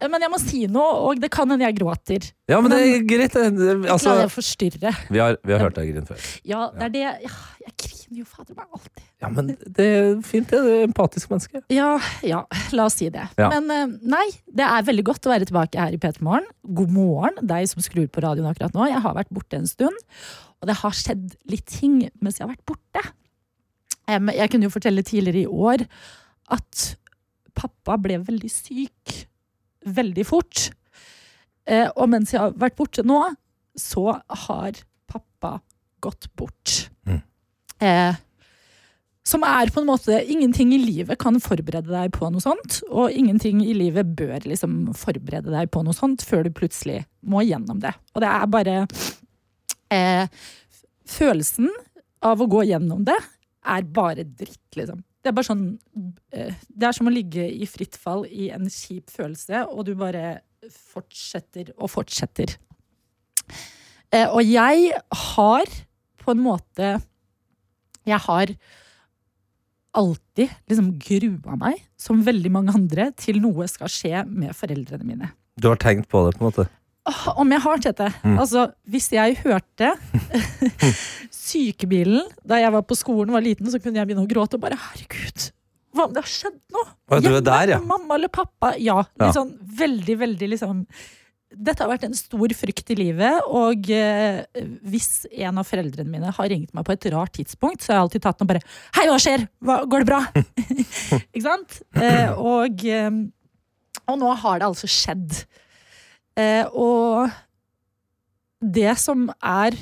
[0.00, 2.24] Men jeg må si noe, og det kan hende jeg gråter.
[2.48, 3.34] Ja, men det er greit.
[3.36, 4.92] Ikke Altså, jeg forstyrre.
[5.12, 6.22] vi, har, vi har hørt deg grine før.
[6.48, 7.34] Ja, det er det ja,
[7.66, 9.04] Jeg griner jo fader meg alltid.
[9.20, 10.58] Ja, men det er fint, det.
[10.64, 11.60] Er empatisk menneske.
[11.70, 11.90] Ja,
[12.24, 13.28] ja, la oss si det.
[13.38, 13.50] Ja.
[13.52, 16.48] Men eh, nei, det er veldig godt å være tilbake her i P3 Morgen.
[16.64, 18.88] God morgen, deg som skrur på radioen akkurat nå.
[18.90, 20.00] Jeg har vært borte en stund,
[20.64, 23.04] og det har skjedd litt ting mens jeg har vært borte.
[24.10, 25.86] Em, Jeg kunne jo fortelle tidligere i år
[26.50, 26.86] at
[27.54, 29.16] pappa ble veldig syk
[29.86, 30.70] veldig fort.
[31.66, 33.20] Eh, Og mens jeg har vært borte nå,
[33.78, 35.60] så har pappa
[36.02, 36.88] gått bort.
[37.06, 37.22] Mm.
[37.80, 38.14] Eh,
[39.24, 43.12] som er på en måte Ingenting i livet kan forberede deg på noe sånt, og
[43.12, 47.80] ingenting i livet bør liksom forberede deg på noe sånt før du plutselig må gjennom
[47.84, 47.92] det.
[48.14, 48.76] Og det er bare
[49.92, 50.26] eh,
[51.10, 51.68] Følelsen
[52.22, 53.16] av å gå gjennom det
[53.66, 55.02] er bare dritt, liksom.
[55.20, 55.64] Det er bare sånn
[56.32, 59.92] eh, Det er som å ligge i fritt fall i en kjip følelse, og du
[59.98, 60.40] bare
[60.70, 62.56] fortsetter og fortsetter.
[64.10, 64.92] Eh, og jeg
[65.34, 65.74] har
[66.20, 66.88] på en måte
[68.06, 68.52] Jeg har
[69.96, 75.30] alltid liksom grua meg, som veldig mange andre, til noe skal skje med foreldrene mine.
[75.60, 76.66] Du har tenkt på det, på en måte.
[77.40, 78.08] Om jeg har, Tete.
[78.34, 79.92] Altså, hvis jeg hørte
[81.50, 84.64] sykebilen da jeg var på skolen var liten, så kunne jeg begynne å gråte og
[84.64, 85.50] bare herregud,
[85.96, 86.90] hva om det har skjedd noe?
[87.10, 87.78] Å, du er der, ja.
[87.82, 88.76] Mamma eller pappa?
[88.78, 89.00] Ja.
[89.02, 89.24] Ja.
[89.24, 90.84] Litt sånn veldig, veldig liksom
[91.50, 94.44] dette har vært en stor frykt i livet, og eh,
[94.86, 98.04] hvis en av foreldrene mine har ringt meg på et rart tidspunkt, så har jeg
[98.06, 98.62] alltid tatt den og bare
[98.94, 99.46] Hei, hva skjer?
[99.66, 100.20] Hva, går det bra?
[101.34, 101.80] Ikke sant?
[101.98, 103.10] Eh, og, eh,
[104.06, 105.42] og nå har det altså skjedd.
[106.40, 107.30] Eh, og
[108.60, 109.76] det som er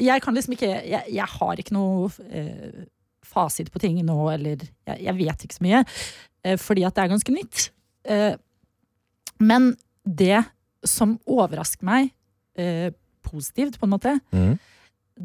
[0.00, 2.84] Jeg kan liksom ikke Jeg, jeg har ikke noe eh,
[3.32, 5.84] fasit på ting nå, eller jeg, jeg vet ikke så mye,
[6.44, 7.68] eh, fordi at det er ganske nytt.
[8.04, 8.34] Eh,
[9.40, 9.70] men
[10.04, 10.42] det
[10.84, 12.10] som overrasker meg
[12.58, 12.90] eh,
[13.24, 14.58] positivt, på en måte, mm.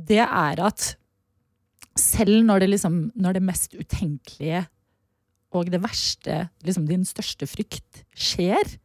[0.07, 0.93] det er at
[1.97, 4.67] selv når det liksom Når det mest utenkelige
[5.57, 8.77] og det verste, liksom din største frykt, skjer,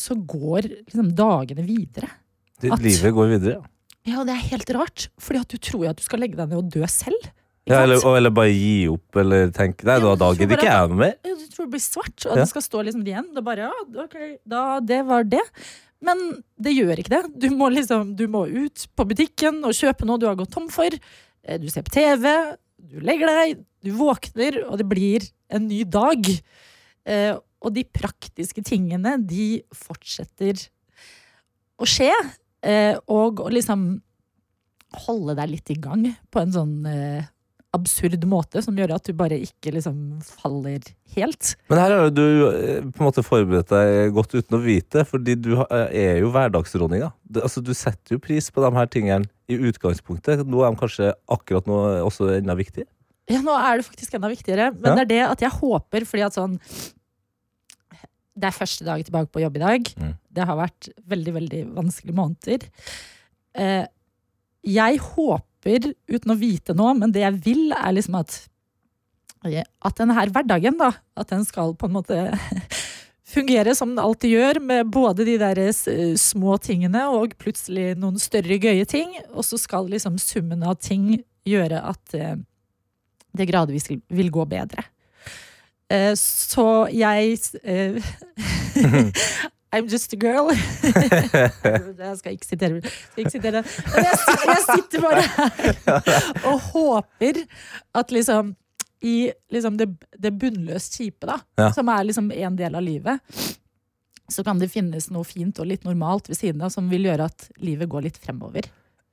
[0.00, 2.08] så går liksom dagene videre.
[2.60, 3.58] Det- At- Livet går videre.
[3.60, 3.66] ja.
[4.08, 6.48] Ja, det er helt rart, fordi at du tror jo at du skal legge deg
[6.48, 7.26] ned og dø selv.
[7.68, 10.88] Ja, eller, eller bare gi opp, eller tenke Nei, Ja, da, da gidder ikke jeg
[10.88, 11.12] noe mer.
[11.22, 12.34] Du tror det blir svart, og Ja.
[12.40, 13.34] det skal stå liksom igjen.
[13.34, 14.16] Det bare, ja, ok,
[14.48, 15.42] da, det var det.
[16.00, 17.38] Men det gjør ikke det.
[17.38, 20.68] Du må liksom, du må ut på butikken og kjøpe noe du har gått tom
[20.70, 20.88] for.
[21.44, 25.84] Eh, Du ser på TV, du legger deg, du våkner, og det blir en ny
[25.84, 26.24] dag.
[27.64, 30.60] Og de praktiske tingene, de fortsetter
[31.78, 32.12] å skje.
[32.62, 34.00] Eh, Og å liksom
[35.06, 37.26] holde deg litt i gang på en sånn eh,
[37.76, 40.80] absurd måte som gjør at du bare ikke liksom faller
[41.14, 41.50] helt.
[41.68, 45.34] Men her har du eh, på en måte forberedt deg godt uten å vite, fordi
[45.36, 47.10] du er jo hverdagsdronninga.
[47.42, 50.46] Altså, du setter jo pris på de her tingene i utgangspunktet.
[50.48, 52.88] Nå er de kanskje akkurat nå også enda viktige.
[53.28, 54.94] Ja, nå er det faktisk enda viktigere, men Ja.
[54.96, 56.56] det er det at jeg håper, fordi at sånn
[58.38, 59.92] Det er første dag tilbake på jobb i dag.
[59.98, 60.12] Mm.
[60.38, 62.68] Det har vært veldig, veldig vanskelige måneder.
[63.58, 63.86] Eh,
[64.68, 68.44] jeg håper, uten å vite noe, men det jeg vil, er liksom at
[69.46, 72.16] at denne her hverdagen, da, at den skal på en måte
[73.34, 78.18] fungere som den alltid gjør, med både de der eh, små tingene og plutselig noen
[78.20, 79.14] større gøye ting.
[79.30, 82.36] Og så skal liksom summen av ting gjøre at eh,
[83.38, 84.84] det gradvis vil gå bedre.
[85.90, 87.98] Eh, så jeg uh,
[89.74, 90.48] I'm just a girl.
[92.00, 93.62] jeg skal ikke sitere, skal ikke sitere.
[93.92, 97.42] Men jeg, jeg sitter bare her og håper
[98.00, 98.54] at liksom
[99.04, 101.68] i liksom det, det bunnløst kjipe, da, Ja.
[101.76, 103.20] som er liksom en del av livet,
[104.28, 107.28] så kan det finnes noe fint og litt normalt ved siden av som vil gjøre
[107.30, 108.66] at livet går litt fremover.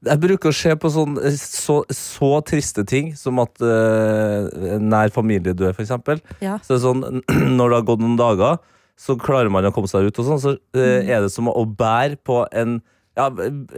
[0.06, 5.14] Jeg bruker å se på sånn, eh, så, så triste ting som at uh, nær
[5.16, 6.22] familie dør, eksempel.
[6.44, 6.60] Ja.
[6.64, 7.24] Så det er sånn,
[7.58, 8.60] når det har gått noen dager,
[8.96, 11.66] så klarer man å komme seg ut, og sånn, så uh, er det som å
[11.66, 12.80] bære på en
[13.16, 13.26] ja,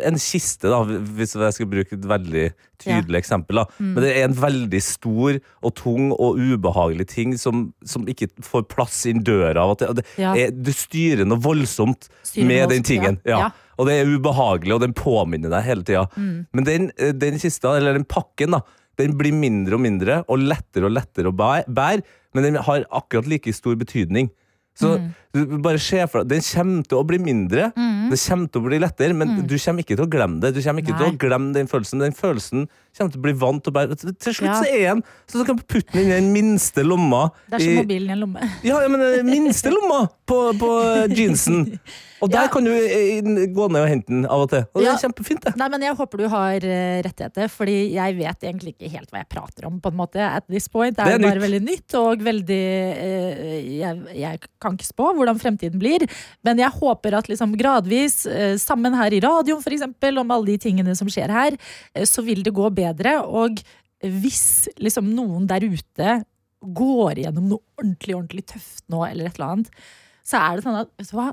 [0.09, 2.45] en kiste, da, hvis jeg skal bruke et veldig
[2.81, 3.59] tydelig eksempel.
[3.61, 3.65] Da.
[3.77, 3.91] Mm.
[3.93, 8.65] Men det er en veldig stor og tung og ubehagelig ting som, som ikke får
[8.71, 9.61] plass inn døra.
[9.67, 10.33] Av det, det Ja.
[10.35, 13.19] er, du styrer noe voldsomt Styrer med voldsomt, den tingen.
[13.25, 13.31] ja.
[13.37, 13.39] Ja.
[13.47, 13.51] Ja.
[13.77, 16.07] Og det er ubehagelig, og den påminner deg hele tida.
[16.17, 16.47] Mm.
[16.57, 16.87] Men den,
[17.21, 18.61] den kista, eller den pakken, da,
[18.97, 22.01] den blir mindre og mindre, og lettere og lettere å bære,
[22.33, 24.31] men den har akkurat like stor betydning.
[24.77, 25.13] Så Mm.
[25.33, 27.71] du bare se for deg, Den kommer til å bli mindre,
[28.11, 30.53] det kommer til å bli lettere, men du kommer ikke til å glemme det.
[30.55, 31.15] Du kommer ikke til Mm.
[31.15, 31.99] Å glemme den følelsen.
[31.99, 32.67] Den følelsen
[32.97, 33.99] kommer til å bli vant til å bære.
[34.17, 34.57] Til slutt Ja.
[34.61, 37.29] så er han så kan putte den inn i den minste lomma.
[37.49, 38.51] Det er som mobilen i en lomme.
[38.63, 40.69] ja, ja, men den minste lomma på, på
[41.15, 41.79] jeansen.
[42.19, 42.49] Og der Ja.
[42.49, 43.21] kan du eh,
[43.53, 44.63] gå ned og hente den av og til.
[44.73, 45.51] Og det er kjempefint, det.
[45.55, 49.19] Nei, men Jeg håper du har uh, rettigheter, Fordi jeg vet egentlig ikke helt hva
[49.21, 49.79] jeg prater om.
[49.79, 51.45] på en måte At this point Det Det er, er bare nytt.
[51.45, 52.57] veldig nytt, og veldig
[52.97, 56.07] eh, jeg, jeg kan ikke spå hvordan fremtiden blir.
[56.43, 60.57] Men jeg håper at liksom gradvis, eh, sammen her i radioen eksempel, om alle de
[60.57, 61.51] tingene som skjer her,
[61.93, 62.86] eh, så vil det gå bedre.
[62.93, 63.61] Og
[64.01, 66.17] hvis liksom noen der ute
[66.61, 69.85] går gjennom noe ordentlig, ordentlig tøft nå, eller et eller annet,
[70.27, 71.31] så er det sånn at vet du hva?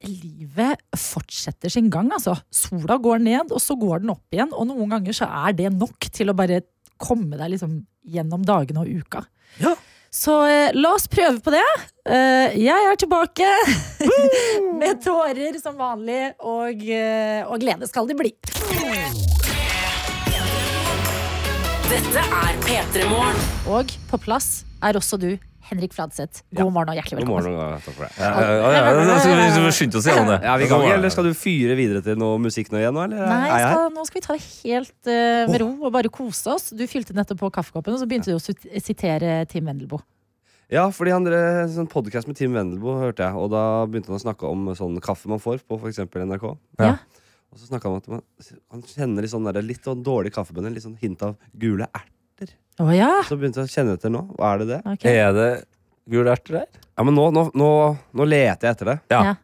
[0.00, 2.36] livet fortsetter sin gang, altså.
[2.48, 4.52] Sola går ned, og så går den opp igjen.
[4.56, 6.62] Og noen ganger så er det nok til å bare
[7.00, 9.24] komme deg liksom gjennom dagene og uka.
[9.60, 9.74] Ja.
[10.10, 11.66] Så eh, la oss prøve på det.
[12.08, 13.46] Eh, jeg er tilbake
[14.80, 18.34] med tårer som vanlig, og, eh, og glede skal det bli.
[21.90, 23.38] Dette er P3 Morgen.
[23.70, 25.30] Og på plass er også du,
[25.70, 26.42] Henrik Fladseth.
[26.56, 27.56] God morgen og hjertelig God velkommen.
[27.56, 28.10] morgen og takk for det.
[28.18, 30.38] Ja, ja, ja, ja, ja, så vi- så vi oss gjennom det.
[30.46, 32.94] Ja, vi i gang, eller skal du fyre videre til noe musikk nå igjen?
[32.94, 33.26] nå, Eller?
[33.26, 33.74] Nei, er jeg her?
[33.74, 36.70] skal, nå skal vi ta det helt eh, med ro og bare kose oss.
[36.70, 40.00] Du fylte nettopp på kaffekoppen, og så begynte du å sitere Tim Wendelboe.
[40.70, 43.34] Ja, fordi han drev en sånn podkast med Tim Wendelboe, hørte jeg.
[43.34, 45.98] Og da begynte han å snakke om sånn kaffe man får på f.eks.
[46.06, 46.56] NRK.
[46.78, 46.96] Ja.
[47.50, 48.22] Og så snakka han om at man,
[48.70, 50.70] han kjenner litt sånn der, litt sånn dårlig kaffebønner.
[50.74, 52.54] Litt sånn hint av gule erter.
[52.80, 53.10] Å ja.
[53.26, 54.24] Så begynte jeg å kjenne etter nå.
[54.38, 54.80] Hva er det det?
[54.94, 55.06] ok.
[55.10, 55.50] Er det
[56.10, 56.82] gule erter der?
[56.94, 57.70] Ja, men nå, nå, nå,
[58.16, 58.98] nå leter jeg etter det.
[59.12, 59.22] Ja.
[59.32, 59.38] Ja.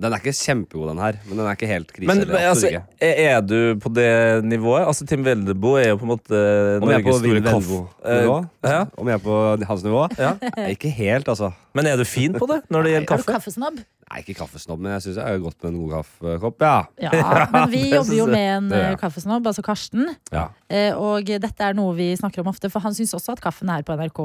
[0.00, 1.16] Den er ikke kjempegod, den her.
[1.26, 2.06] Men den er ikke helt krise.
[2.08, 3.08] Men eller men, altså, absolutt ikke.
[3.10, 4.10] er er du på det
[4.46, 4.84] nivået?
[4.86, 6.38] Altså, Tim Veldebo er jo på en måte
[6.78, 7.80] Om jeg er på Norges store Will kaffe...
[8.06, 8.36] Velvo-nivå?
[8.62, 8.84] Eh, ja.
[9.02, 9.38] Om jeg er på
[9.72, 10.04] hans nivå?
[10.22, 10.30] Ja.
[10.76, 11.50] Ikke helt, altså.
[11.76, 13.34] Men er du fin på det når det gjelder Er du kaffe?
[13.34, 13.82] kaffesnobb?
[14.10, 16.64] Nei, ikke kaffesnobb, men jeg syns jeg har godt med en god kaffekopp.
[16.66, 16.78] Ja.
[16.98, 17.10] Ja,
[17.54, 20.08] men vi jobber jo med en gjør eh, kaffesnobb, altså Karsten.
[20.34, 20.48] Ja.
[20.66, 23.70] Eh, Og dette er noe vi snakker om ofte, for han syns også at kaffen
[23.70, 24.20] her på NRK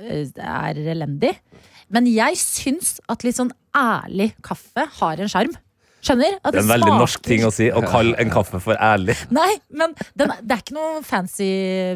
[0.00, 1.34] eh, er elendig.
[1.92, 5.52] Men jeg syns at litt sånn ærlig kaffe har en sjarm.
[6.04, 6.38] Skjønner?
[6.40, 9.16] At Det er en veldig norsk ting å si, å kalle en kaffe for ærlig.
[9.34, 11.48] Nei, men den, det er ikke noe fancy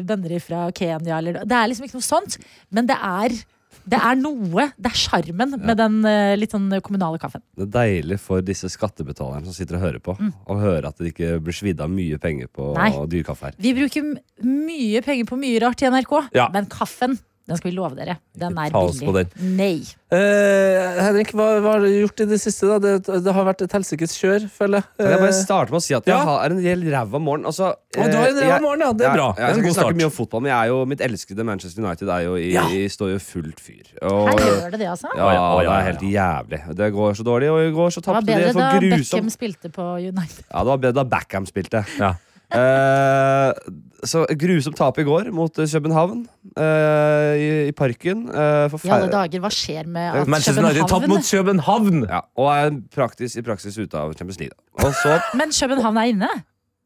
[0.05, 1.17] bønner fra Kenya.
[1.17, 2.37] Eller, det er liksom ikke noe sånt.
[2.73, 3.37] Men det er,
[3.85, 4.69] det er noe.
[4.79, 7.41] Det er sjarmen med den eh, litt sånn kommunale kaffen.
[7.57, 10.15] Det er deilig for disse skattebetalerne som sitter og hører på,
[10.47, 12.79] å høre at det ikke blir svidd av mye penger på Mm.
[12.79, 13.05] Nei.
[13.11, 13.53] dyr kaffe her.
[13.59, 16.47] Vi bruker m- mye penger på mye rart i NRK, Ja.
[16.53, 18.13] men kaffen den skal vi love dere.
[18.39, 19.13] Den er billig.
[19.17, 19.55] Den.
[19.57, 19.81] Nei.
[20.15, 22.69] Eh, Henrik, hva, hva har du gjort i det siste?
[22.69, 22.77] da?
[22.79, 24.85] Det, det har vært et helsikes kjør, føler jeg.
[25.01, 26.15] Kan jeg bare Eh, starte med å si at ja.
[26.21, 27.43] jeg har en del ræva morgen?
[27.51, 28.91] Altså, Å, du har en eh, ræva jeg- morgen, ja.
[28.93, 29.27] Det er bra.
[29.37, 31.83] Ja, jeg, jeg, jeg snakke mye om fotball, men jeg er jo, mitt elskede Manchester
[31.83, 32.63] United er jo i, Ja.
[32.71, 33.91] i, står jo fullt fyr.
[34.07, 35.11] Og, Her gjør det det, altså.
[35.17, 36.61] ja, ja, ja, det er helt jævlig.
[36.79, 38.79] Det går så dårlig, og i går så Det var bedre for da.
[38.79, 40.45] Beckham spilte på United.
[40.47, 41.83] Ja, det var bedre da Backham spilte.
[41.99, 42.13] Ja.
[42.53, 43.51] Eh,
[44.09, 48.27] så grusomt tap i går mot eh, København Uh, i, i parken.
[48.29, 52.03] Eh, I alle dager, hva skjer med at Manchester United tapt mot København!
[52.05, 54.53] ja, og er praktisk, i praksis ute av Champions League.
[54.83, 56.29] Og så Men København er inne?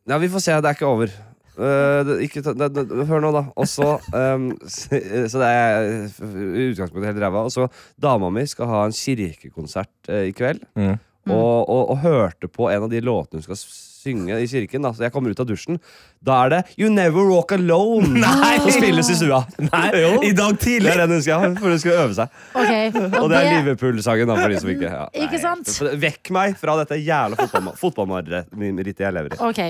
[0.07, 0.55] Ja, vi får se.
[0.63, 1.11] Det er ikke over.
[1.57, 3.43] Uh, det, ikke, ta- det, det, hør nå, da.
[3.59, 5.01] Og så ehm, så,
[5.33, 5.91] så det er
[6.31, 7.43] i utgangspunktet helt ræva.
[7.49, 7.67] Og så
[7.99, 10.63] dama mi skal ha en kirkekonsert i kveld.
[10.79, 10.95] Mm.
[11.27, 13.59] Og, og, og hørte på en av de låtene hun skal
[13.97, 14.83] synge i kirken.
[14.85, 14.91] Da.
[14.93, 15.79] Så jeg kommer ut av dusjen.
[16.23, 18.53] Da er det You Never Walk Alone Nei!
[18.61, 19.41] som spilles i stua.
[19.67, 20.11] Nei, Jo.
[20.21, 20.93] i dag Det tidlig!
[20.93, 22.37] er den skal ha, for hun skal øve seg.
[22.53, 25.05] Ok, Og det er Liverpool-sangen, da, for de som ikke ja.
[25.25, 25.73] Ikke sant?
[26.05, 29.41] Vekk meg fra dette jævla fotballma- fotballmarerittet jeg lever i.
[29.49, 29.61] Ok,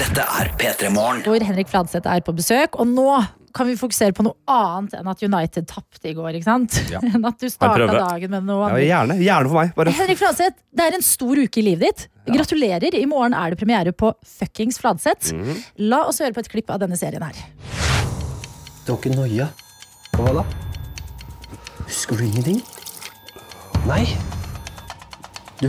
[0.00, 1.20] Dette er P3 Morgen.
[1.26, 2.78] hvor Henrik Fladseth er på besøk.
[2.80, 3.08] Og nå
[3.54, 6.36] kan vi fokusere på noe annet enn at United tapte i går.
[6.38, 6.76] ikke sant?
[6.92, 7.00] Ja.
[7.10, 8.86] Enn at du starta dagen med noe Ja, annet.
[8.88, 9.74] gjerne, gjerne for meg.
[9.76, 12.06] Bare Henrik Fladseth, det er en stor uke i livet ditt.
[12.30, 12.94] Gratulerer.
[12.94, 15.32] I morgen er det premiere på Fuckings Fladseth.
[15.34, 15.62] Mhm.
[15.90, 17.34] La oss høre på et klipp av denne serien her.
[18.86, 19.50] Du har ikke noia?
[20.16, 20.44] Hva da?
[21.86, 22.60] Husker du ingenting?
[23.88, 24.04] Nei?
[25.60, 25.68] Du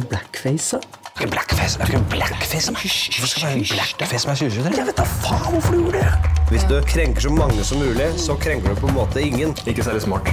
[1.16, 1.28] blackfacer.
[1.30, 1.78] Blackface?
[1.78, 2.72] Det er ikke blackface.
[2.72, 4.78] Hvorfor skal jeg være blackface med 2023?
[4.78, 6.14] Jeg vet da faen hvorfor du gjorde det.
[6.50, 9.58] Hvis du krenker så mange som mulig, så krenker du på en måte ingen.
[9.66, 10.28] Ikke særlig smart.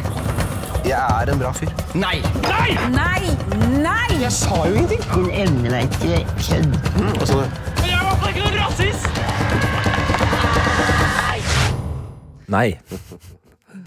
[0.84, 1.68] Jeg er en bra fyr.
[1.94, 2.22] Nei!
[2.42, 2.70] Nei!
[2.90, 3.22] Nei!
[3.82, 4.20] Nei!
[4.22, 5.02] Jeg sa jo ingenting.
[5.10, 6.78] Hun evne er ikke kødd.
[7.18, 7.48] Hva sa du?
[12.48, 12.78] Nei.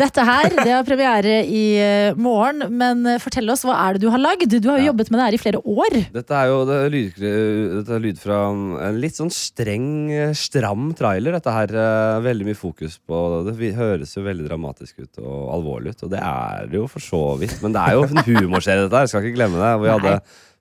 [0.02, 4.04] Dette her det har premiere i eh, morgen, men eh, fortell oss, hva er det
[4.06, 4.50] du har lagd?
[4.50, 5.98] Du har jo jobbet med det her i flere år.
[6.16, 7.20] Dette er jo det er lyd,
[7.76, 11.38] dette er lyd fra en litt sånn streng, eh, stram trailer.
[11.38, 15.94] Dette her er Veldig mye fokus på Det høres jo veldig dramatisk ut og alvorlig
[15.94, 17.58] ut, og det er det jo for så vidt.
[17.64, 19.10] Men det er jo en humorserie, dette her.
[19.12, 19.72] Skal ikke glemme det.
[19.84, 20.18] Vi hadde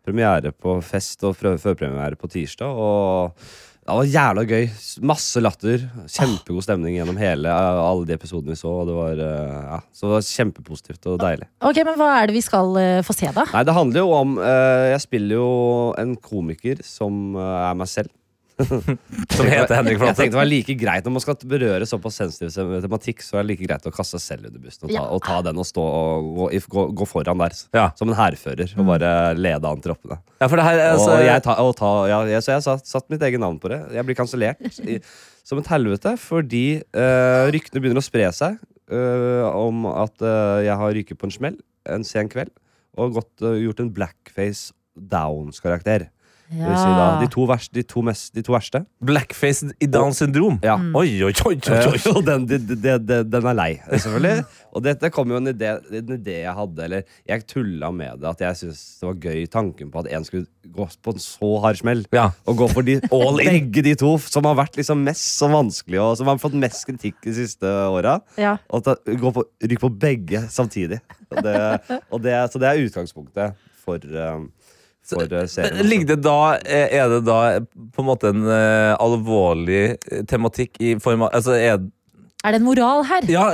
[0.07, 2.71] premiere på fest og førpremiere på tirsdag.
[2.71, 3.35] Og
[3.91, 4.67] det var jævla gøy.
[5.11, 5.83] Masse latter.
[6.11, 8.71] Kjempegod stemning gjennom hele alle de episodene vi så.
[8.83, 11.49] Og det var, eh, ja, så det var kjempepositivt og deilig.
[11.67, 13.45] Ok, men Hva er det vi skal eh, få se, da?
[13.51, 15.51] Nei, det handler jo om eh, Jeg spiller jo
[16.01, 18.13] en komiker som eh, er meg selv.
[19.37, 22.53] Som heter Henrik Jeg tenkte det var like greit Når man skal berøre såpass sensitiv
[22.85, 25.05] tematikk, så er det like greit å kaste seg selv under bussen og ta, Ja.
[25.17, 27.57] og ta den og stå og gå, if- gå, gå foran der.
[27.77, 27.87] Ja.
[27.99, 30.21] Som en hærfører og bare lede an troppene.
[30.41, 32.67] Ja, for det her er altså og jeg ta, og ta, ja, jeg, så jeg
[32.67, 33.81] satt, satt mitt eget navn på det.
[33.97, 34.81] Jeg blir kansellert
[35.47, 38.59] som et helvete fordi uh, ryktene begynner å spre seg
[38.91, 41.57] eh, om at eh, jeg har ryket på en smell
[41.91, 42.51] en sen kveld
[43.01, 46.09] og gått, gjort en blackface Downs-karakter.
[46.51, 48.81] Det vil si da, de, to verste, de, to mest, de to verste.
[49.07, 50.57] blackface i Downs syndrom.
[50.67, 50.75] Ja.
[50.99, 52.23] Oi, oi, oi, oi, Eh, oi.
[52.27, 54.45] den, de, de, de, de, den er lei, selvfølgelig.
[54.75, 56.83] Og dette kom jo en idé, en idé jeg hadde.
[56.89, 58.29] Eller jeg tulla med det.
[58.33, 61.53] At jeg syntes det var gøy tanken på at en skulle gå på en så
[61.63, 62.03] hard smell.
[62.15, 62.29] Ja.
[62.51, 62.99] Og gå for de,
[63.41, 66.83] begge de to som har vært liksom mest så vanskelig, og som har fått mest
[66.91, 68.19] kritikk de siste åra.
[68.39, 68.57] Ja.
[68.75, 70.99] Og ta, gå på, rykke på begge samtidig.
[71.31, 71.57] Og det,
[72.11, 74.51] og det, så det er utgangspunktet for, um,
[75.11, 75.87] for uh, serien.
[75.87, 77.41] Ligger det da, eh, er det da
[77.95, 81.83] på en måte en uh, alvorlig eh, tematikk i form av altså er,
[82.45, 83.27] Er det en moral her?
[83.31, 83.47] Ja,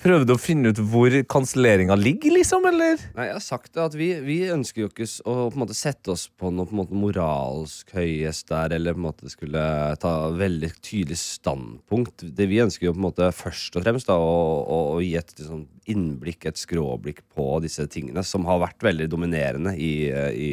[0.00, 2.64] eh, Prøver du å finne ut hvor kanselleringa ligger, liksom?
[2.70, 3.02] Eller?
[3.16, 5.76] Nei, jeg har sagt det at vi, vi ønsker jo ikke å på en måte
[5.76, 9.64] sette oss på noe på en måte moralsk høyest der, eller på en måte skulle
[10.00, 12.24] ta veldig tydelig standpunkt.
[12.24, 15.14] Det Vi ønsker jo på en måte først og fremst da, å, å, å gi
[15.20, 20.32] et liksom, innblikk, et skråblikk på disse tingene, som har vært veldig dominerende i, eh,
[20.34, 20.50] i,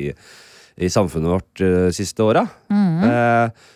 [0.77, 2.43] i samfunnet vårt uh, siste åra.
[2.69, 3.67] Eh, eh,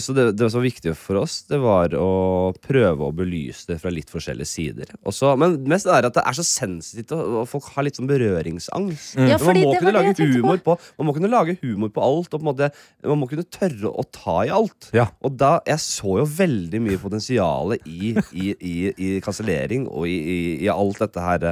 [0.00, 3.78] så det, det som var viktig for oss, det var å prøve å belyse det
[3.82, 4.92] fra litt forskjellige sider.
[5.06, 8.08] Også, men mest det er at det er så sensitivt, og, folk har litt sånn
[8.10, 9.18] berøringsangst.
[9.20, 10.76] Ja, man må kunne lage humor på.
[10.98, 12.70] Man må kunne lage humor på alt, og på en måte,
[13.04, 14.90] man må kunne tørre å ta i alt.
[14.96, 15.08] Ja.
[15.24, 20.16] Og da, jeg så jo veldig mye potensial i, i, i, i kansellering og i,
[20.18, 21.50] i, i alt dette her.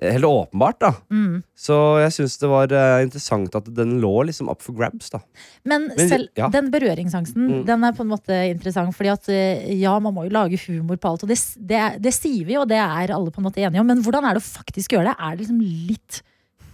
[0.00, 0.90] Helt åpenbart, da.
[1.12, 1.42] Mm.
[1.52, 5.20] Så jeg syns det var uh, interessant at den lå liksom up for grabs, da.
[5.68, 6.48] Men Men- selv ja.
[6.48, 7.64] den berøringsangsten Mm.
[7.66, 8.94] Den er på en måte interessant.
[8.96, 11.22] Fordi at eh, ja, man må jo lage humor på alt.
[11.24, 13.86] Og det, det, det sier vi, og det er alle på en måte enige om.
[13.86, 15.16] Men hvordan er det å faktisk gjøre det?
[15.18, 15.60] Er det liksom
[15.90, 16.20] litt,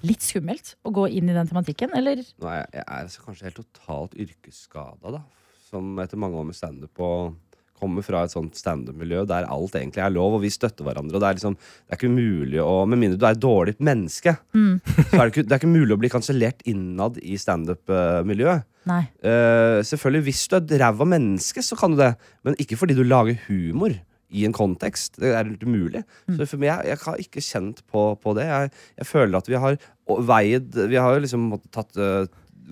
[0.07, 2.23] litt skummelt å gå inn i den tematikken, eller?
[2.23, 5.23] Er jeg, jeg er altså kanskje helt totalt yrkesskada, da.
[5.67, 7.35] Som etter mange år med standup og
[7.79, 11.17] kommer fra et sånt standup-miljø der alt egentlig er lov, og vi støtter hverandre.
[11.17, 13.77] Og det er liksom, det er ikke mulig å Med mindre du er et dårlig
[13.79, 14.37] menneske,
[15.11, 18.67] så er det ikke, det er ikke mulig å bli kansellert innad i standup-miljøet.
[18.87, 22.13] Eh, selvfølgelig, hvis du er et ræva menneske, så kan du det.
[22.47, 23.95] Men ikke fordi du lager humor
[24.37, 25.19] i en kontekst.
[25.23, 26.03] Det er helt umulig.
[26.29, 28.47] Så for meg, jeg, jeg har ikke kjent på, på det.
[28.49, 32.29] Jeg, jeg føler at vi har veid Vi har liksom tatt eh,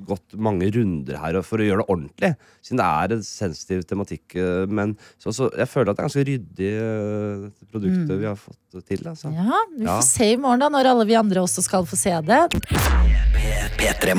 [0.09, 2.30] gått mange runder her for å gjøre det ordentlig.
[2.64, 4.35] Siden det er en sensitiv tematikk.
[4.37, 8.26] eh, Men så, så jeg føler at det er ganske ryddig, eh, dette produktet vi
[8.26, 9.07] har fått til.
[9.07, 9.30] Altså.
[9.35, 9.98] Ja, vi Ja.
[10.00, 12.42] får se i morgen, da, når alle vi andre også skal få se det.
[13.74, 14.14] P3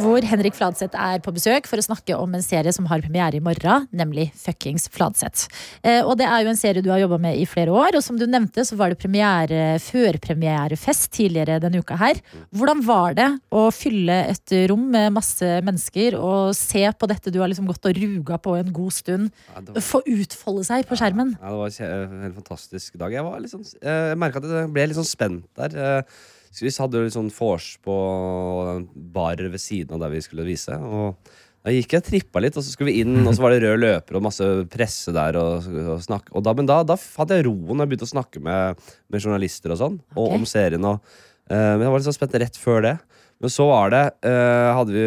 [0.00, 3.36] Hvor Henrik Fladseth er på besøk for å snakke om en serie som har premiere
[3.36, 5.48] i morgen, nemlig Fuckings Fladseth.
[5.84, 8.02] Eh, og det er jo en serie du har jobba med i flere år, og
[8.02, 12.20] som du nevnte, så var det premiere, førpremierefest tidligere denne uka her.
[12.54, 17.38] Hvordan var det å fylle et rom med masse mennesker og se på dette du
[17.42, 20.98] har liksom gått og ruga på en god stund, Ja, var- få utfolde seg på
[20.98, 21.34] skjermen?
[21.40, 23.12] Ja, det var en helt fantastisk dag.
[23.12, 25.76] Jeg, var sånn, eh, jeg merka at jeg ble litt sånn spent der.
[25.76, 26.02] Eh,
[26.60, 27.94] vi hadde jo litt sånn vors på
[28.76, 30.74] en bar ved siden av der vi skulle vise.
[30.76, 31.16] Og
[31.62, 33.62] da gikk jeg og trippa litt, og så skulle vi inn, og så var det
[33.62, 35.38] rød løper og masse presse der.
[35.38, 36.32] Og, og snakke.
[36.34, 39.72] Og da, men da, da hadde jeg roen og begynte å snakke med, med journalister
[39.72, 40.84] og sånn, og om serien.
[40.84, 41.00] Og,
[41.48, 42.96] uh, men jeg var litt sånn spent rett før det.
[43.42, 45.06] Men så var det uh, hadde vi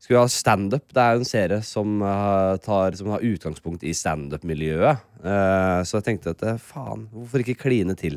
[0.00, 0.86] skulle vi ha standup.
[0.96, 5.02] Det er jo en serie som, uh, tar, som har utgangspunkt i standup-miljøet.
[5.22, 8.16] Uh, så jeg tenkte at faen, hvorfor ikke kline til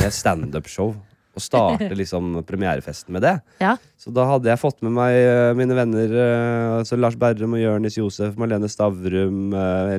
[0.00, 0.94] med standup-show?
[1.38, 3.34] Og starte liksom premierefesten med det.
[3.62, 3.76] Ja.
[4.00, 5.18] Så da hadde jeg fått med meg
[5.60, 6.14] mine venner
[6.80, 9.52] altså Lars Berrum og Jørnis Josef, Marlene Stavrum,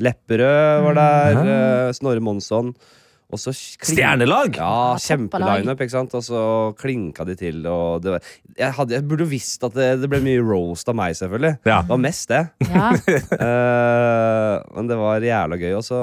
[0.04, 1.48] Lepperød var der, Mm.
[1.54, 2.74] eh, Snorre Monsson.
[3.30, 4.56] Og så kling- Stjernelag!
[4.58, 6.14] Ja, kjempelineup, ikke sant?
[6.18, 6.40] Og så
[6.80, 8.24] klinka de til, og det var
[8.58, 11.52] Jeg, hadde, jeg burde visst at det, det ble mye roast av meg, selvfølgelig.
[11.64, 11.80] Ja.
[11.86, 12.40] Det var mest det.
[12.66, 12.88] Ja.
[13.54, 15.74] uh, men det var jævla gøy.
[15.78, 16.00] Og så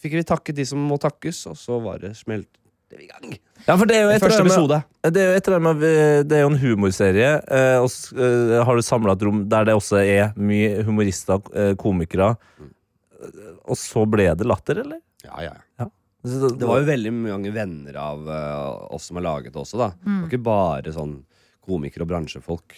[0.00, 2.48] fikk vi takket de som må takkes, og så var det smelt
[2.96, 3.34] vi i gang.
[3.66, 4.76] Ja, for det er jo etter Første med- episode.
[5.10, 5.80] Det er jo etter det med
[6.30, 9.74] Det er jo en humorserie, eh, og eh, har du samla et rom der det
[9.74, 12.36] også er mye humorister, eh, komikere.
[12.60, 15.00] Eh, Og så ble det latter, eller?
[15.26, 15.88] Ja, ja, Ja.
[16.26, 19.90] Det var jo veldig mange venner av uh, oss som har laget det også, da.
[19.94, 21.16] Det var ikke bare sånn
[21.66, 22.74] komikere og bransjefolk.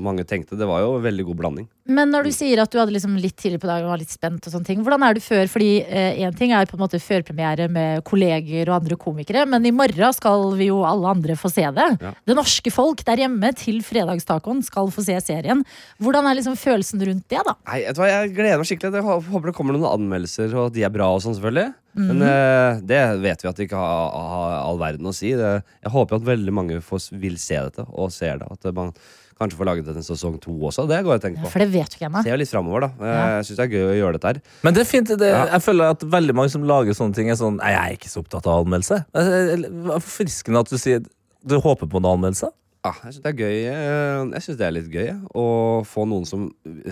[0.00, 1.66] Mange tenkte Det var jo en veldig god blanding.
[1.84, 4.12] Men når du sier at du hadde liksom litt tidlig på dagen og var litt
[4.12, 5.44] spent, og sånne ting, hvordan er du før?
[5.52, 9.74] Fordi én ting er på en måte førpremiere med kolleger og andre komikere, men i
[9.74, 11.88] morgen skal vi jo alle andre få se det.
[12.00, 12.14] Ja.
[12.24, 15.60] Det norske folk der hjemme til fredagstacoen skal få se serien.
[16.02, 17.56] Hvordan er liksom følelsen rundt det, da?
[17.68, 19.00] Nei, vet du hva, Jeg gleder meg skikkelig.
[19.00, 21.10] Jeg håper det kommer noen anmeldelser, og at de er bra.
[21.12, 25.10] og sånn selvfølgelig Men eh, det vet vi at det ikke har, har all verden
[25.10, 25.34] å si.
[25.38, 25.52] Det,
[25.84, 28.48] jeg håper at veldig mange får, vil se dette, og ser det.
[28.50, 28.94] At man
[29.40, 30.86] kanskje få laget en sesong to også.
[30.90, 31.52] Det går jeg og tenker på.
[31.52, 32.22] For det vet du ikke ennå.
[32.26, 33.10] Ser litt framover, da.
[33.10, 34.40] Jeg syns det er gøy å gjøre dette her.
[34.66, 35.14] Men det er fint.
[35.24, 37.98] Det, Jeg føler at veldig mange som lager sånne ting, er sånn Nei, jeg er
[37.98, 39.00] ikke så opptatt av anmeldelse.
[39.14, 39.66] Er
[40.04, 41.04] Forfriskende at du sier
[41.44, 42.48] du håper på en anmeldelse.
[42.84, 45.06] Ja, jeg syns det er gøy eh, Jeg synes det er litt gøy
[45.40, 45.44] Å
[45.88, 46.42] få noen som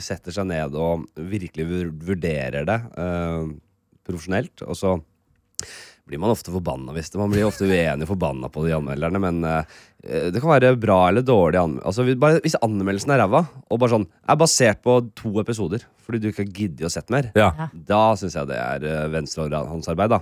[0.00, 1.66] setter seg ned og virkelig
[2.08, 3.50] vurderer det eh,
[4.08, 4.64] profesjonelt.
[4.64, 4.94] Og så
[6.12, 9.22] blir man ofte forbanna hvis det Man blir ofte uenig og forbanna på de anmelderne,
[9.22, 9.62] men uh,
[10.02, 11.88] det kan være bra eller dårlig anmeldelse.
[11.88, 15.86] Altså, hvis- bare, hvis anmeldelsen er ræva, og bare sånn er basert på to episoder
[16.02, 17.52] fordi du ikke har giddet å sett mer, Ja.
[17.88, 20.20] Da syns jeg det er uh, venstrehåndsarbeid, da.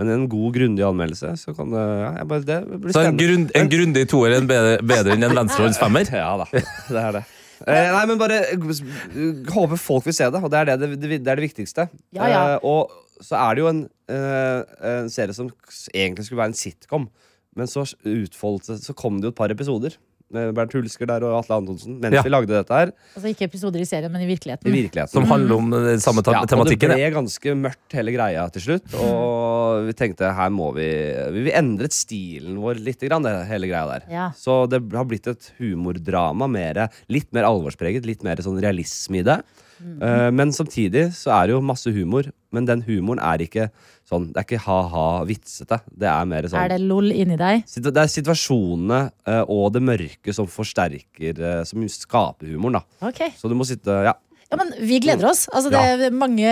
[0.00, 3.26] Men en god, grundig anmeldelse, så kan det ja, bare, Det blir Så en, spennende.
[3.28, 6.08] grunn, en grundig toer er bedre, bedre enn en venstrehånds femmer.
[6.22, 7.24] Ja da, det er det.
[7.62, 11.10] Eh, nei, men bare eh, håper folk vil se det, og det er det, det,
[11.12, 11.86] det, er det viktigste.
[12.16, 12.40] Ja, ja.
[12.56, 12.90] Eh, og
[13.22, 15.50] så er det jo en, eh, en serie som
[15.92, 17.08] egentlig skulle være en sitcom,
[17.56, 19.98] men så utfoldet det Så kom det jo et par episoder
[20.32, 22.22] med Bernt Hulsker der og Atle Antonsen mens Ja.
[22.24, 22.92] vi lagde dette her.
[23.16, 24.66] Altså ikke episoder i serien, men i virkeligheten.
[24.68, 25.12] I virkeligheten.
[25.12, 28.62] Som handler om den samme tematikken Ja, og det ble ganske mørkt hele greia til
[28.62, 28.94] slutt.
[28.96, 30.88] Og vi tenkte her må vi
[31.36, 34.08] Vi vi endret stilen vår litt, grann, det hele greia der.
[34.10, 34.30] Ja.
[34.32, 36.48] Så det har blitt et humordrama.
[36.48, 39.42] Mere, litt mer alvorspreget, litt mer sånn realisme i det.
[39.82, 42.30] Eh, men samtidig så er det jo masse humor.
[42.52, 43.70] Men den humoren er ikke
[44.08, 45.78] sånn Det er ikke ha-ha vitsete.
[45.88, 47.62] Det er mer sånn Er det lol inni deg?
[47.64, 53.08] Det er situasjonene uh, og det mørke som forsterker uh, Som skaper humoren, da.
[53.08, 53.32] Okay.
[53.38, 54.18] Så du må sitte Ja.
[54.52, 55.46] Ja, men Vi gleder oss.
[55.48, 56.50] Altså, det er mange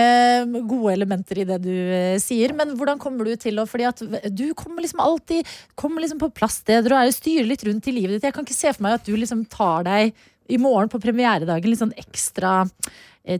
[0.65, 2.55] gode elementer i det du eh, sier.
[2.57, 4.01] Men hvordan kommer du til å Fordi at
[4.33, 5.45] du kommer liksom alltid
[5.77, 8.25] Kommer liksom på plasssteder og er styrer litt rundt i livet ditt.
[8.25, 10.15] Jeg kan ikke se for meg at du liksom tar deg
[10.51, 12.65] i morgen på premieredagen litt sånn ekstra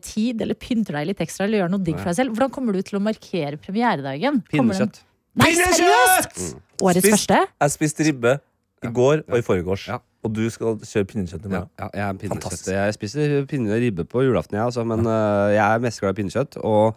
[0.02, 2.36] tid, eller pynter deg litt ekstra, eller gjør noe digg for deg selv.
[2.36, 4.42] Hvordan kommer du til å markere premieredagen?
[4.52, 5.02] Pinnekjøtt.
[5.42, 6.40] Nei, seriøst!
[6.82, 7.40] Årets Spist- første?
[7.62, 8.36] Jeg spiste ribbe
[8.84, 9.88] i går og i forgårs.
[9.92, 10.00] Ja.
[10.22, 11.70] Og du skal kjøre pinnekjøtt i Ja, morgen.
[11.82, 12.68] ja, jeg er en pinnekjøtt.
[12.76, 16.22] Jeg spiser pinne ribbe på julaften, jeg, altså, men uh, jeg er mest glad i
[16.22, 16.58] pinnekjøtt.
[16.62, 16.94] Og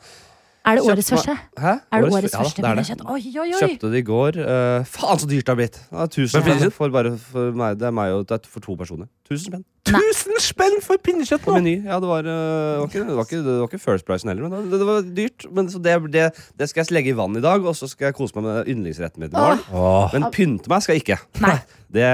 [0.64, 1.36] Er det årets første?
[1.60, 1.72] Hæ?
[1.92, 2.84] Er det årets årets første det er det.
[2.84, 3.06] pinnekjøtt?
[3.08, 3.60] Oi, oi, oi!
[3.62, 4.38] Kjøpte det i går.
[4.44, 5.80] Uh, faen, så dyrt det har blitt!
[5.92, 7.78] Ja, tusen for, bare for meg.
[7.80, 9.08] Det er meg og det er for to personer.
[9.24, 9.64] Tusen spenn.
[9.84, 11.58] Tusen spenn for pinnekjøtt nå!
[11.84, 14.28] Ja, det var, øh, det, var ikke, det, var ikke, det var ikke First price
[14.28, 15.46] heller, men det, det var dyrt.
[15.52, 16.26] Men, så det, det,
[16.60, 18.72] det skal jeg legge i vann i dag, og så skal jeg kose meg med
[18.74, 19.64] yndlingsretten min i morgen.
[19.72, 20.12] Åh.
[20.16, 21.20] Men pynte meg skal jeg ikke.
[21.44, 21.56] Nei.
[21.94, 22.06] Det,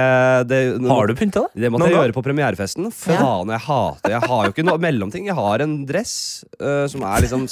[0.45, 1.61] det, Har du pynta deg?
[1.63, 2.91] Det måtte Noen jeg gjøre på premierefesten.
[2.93, 5.25] Faen, jeg hater Jeg har jo ikke noe mellomting.
[5.25, 6.13] Jeg har en dress
[6.61, 7.47] uh, som er liksom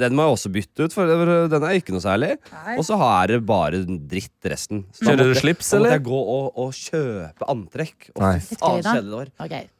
[0.00, 1.12] Den må jeg også bytte ut, for
[1.52, 2.38] den er ikke noe særlig.
[2.78, 4.86] Og så har jeg bare dritt resten.
[4.96, 5.92] Så Kjører du slips, eller?
[5.92, 8.08] Da måtte jeg gå og, og kjøpe antrekk.
[8.14, 8.32] Og, Nei.
[8.72, 9.32] Faen, så kjedelig det var.
[9.46, 9.70] Okay.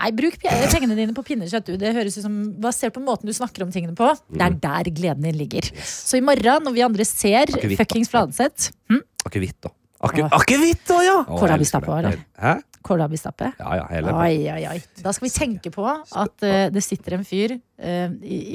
[0.00, 1.68] Nei, bruk pengene dine på pinnekjøtt.
[1.68, 1.76] du.
[1.80, 4.90] Det høres ut som, Basert på måten du snakker om tingene på, det er der
[4.94, 5.68] gleden din ligger.
[5.84, 9.02] Så i morgen, når vi andre ser Akevitt, fuckings Fladseth hm?
[9.28, 9.72] Akevitt, da.
[10.02, 11.16] Akevitt da, ja!
[11.28, 12.18] Kålrabistappe, eller?
[12.42, 12.56] Hæ?
[12.82, 13.52] Kålrabistappe.
[13.60, 14.78] Ja, ja, hele Oi, oi, oi.
[15.04, 18.08] Da skal vi tenke på at uh, det sitter en fyr, uh,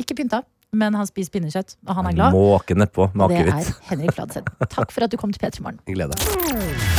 [0.03, 0.43] ikke pynta,
[0.75, 2.35] men han spiser pinnekjøtt, og han er glad.
[2.35, 3.55] Måke nedpå med akevitt.
[3.55, 4.67] det er Henrik Fladseth.
[4.67, 6.91] Takk for at du kom til P3 Morgen.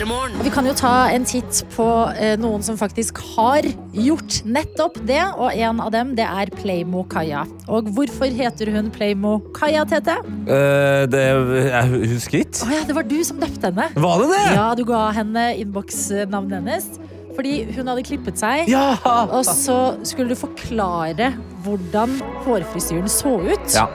[0.00, 0.36] er P3 Morgen.
[0.38, 1.86] Og Vi kan jo ta en titt på
[2.16, 5.22] eh, noen som faktisk har gjort nettopp det.
[5.36, 7.44] Og en av dem det er Playmo Kaja.
[7.68, 10.16] Og hvorfor heter hun Playmo Kaja, Tete?
[10.48, 11.24] Uh, det
[11.70, 12.64] Jeg husker ikke.
[12.66, 13.88] Å ja, det var du som døpte henne.
[13.94, 14.42] Var det det?
[14.56, 16.90] Ja, du ga henne innboksnavnet hennes.
[17.36, 18.68] Fordi hun hadde klippet seg.
[18.70, 18.96] Ja!
[19.30, 21.32] Og så skulle du forklare
[21.64, 23.74] hvordan hårfrisyren så ut.
[23.76, 23.86] Ja.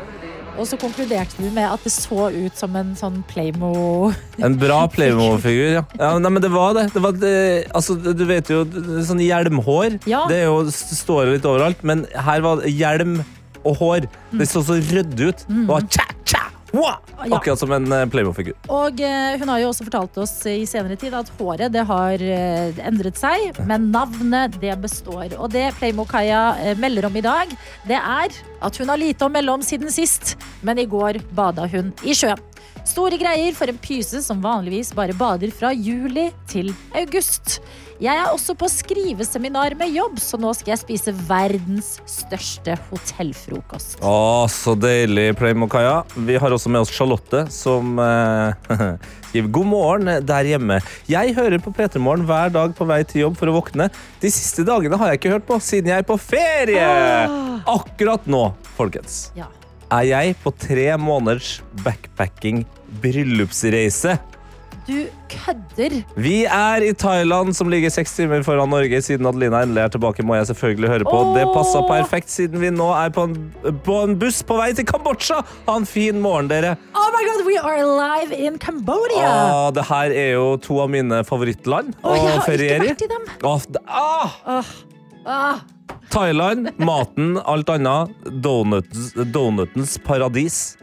[0.55, 4.85] Og så konkluderte du med at det så ut som en sånn Playmo En bra
[4.91, 5.83] Playmo-figur, ja.
[5.99, 6.87] ja nei, men det var det.
[6.95, 7.35] det, var det
[7.75, 8.63] altså, du vet jo,
[9.07, 10.25] sånn hjelmhår Ja.
[10.31, 13.19] Det er jo, står jo litt overalt, men her var det hjelm
[13.65, 14.05] og hår.
[14.37, 15.39] Det så så ryddig ut.
[15.49, 16.43] Det var tja, tja!
[16.43, 16.44] Mm.
[17.25, 18.55] Akkurat som en eh, Playmo-figur.
[18.73, 22.21] Og eh, hun har jo også fortalt oss i senere tid at håret det har
[22.21, 25.37] eh, endret seg, men navnet det består.
[25.39, 27.55] Og det Playmo-Kaja melder om i dag,
[27.89, 31.69] det er at hun har lite å melde om siden sist, men i går bada
[31.71, 32.41] hun i sjøen.
[32.85, 37.57] Store greier for en pyse som vanligvis bare bader fra juli til august.
[38.03, 43.97] Jeg er også på skriveseminar med jobb, så nå skal jeg spise verdens største hotellfrokost.
[44.03, 46.01] Å, så deilig, Playmo-Kaja.
[46.27, 48.69] Vi har også med oss Charlotte, som eh,
[49.31, 50.81] skriver god morgen der hjemme.
[51.09, 53.89] Jeg hører på P3 Morgen hver dag på vei til jobb for å våkne.
[54.21, 56.85] De siste dagene har jeg ikke hørt på, siden jeg er på ferie!
[57.65, 59.47] Akkurat nå, folkens, Ja.
[59.91, 62.63] Er jeg på tre måneders backpacking
[63.01, 64.17] bryllupsreise.
[64.85, 65.95] Du kødder!
[66.13, 68.99] Vi er i Thailand, som ligger seks timer foran Norge.
[69.01, 71.21] Siden Adelina endelig er tilbake, må jeg selvfølgelig høre på.
[71.33, 73.33] Det passa perfekt, siden vi nå er på en,
[73.85, 75.39] på en buss på vei til Kambodsja.
[75.65, 76.75] Ha en fin morgen, dere.
[76.93, 79.25] Oh my god, we are live in Cambodia!
[79.25, 83.05] Ah, det her er jo to av mine favorittland Å, å jeg har ikke vært
[83.07, 83.29] i dem.
[83.41, 84.69] Åh, ah!
[85.25, 85.65] Ah,
[86.13, 88.09] Thailand, maten, alt annet.
[88.41, 90.77] Donuts, donutens paradis.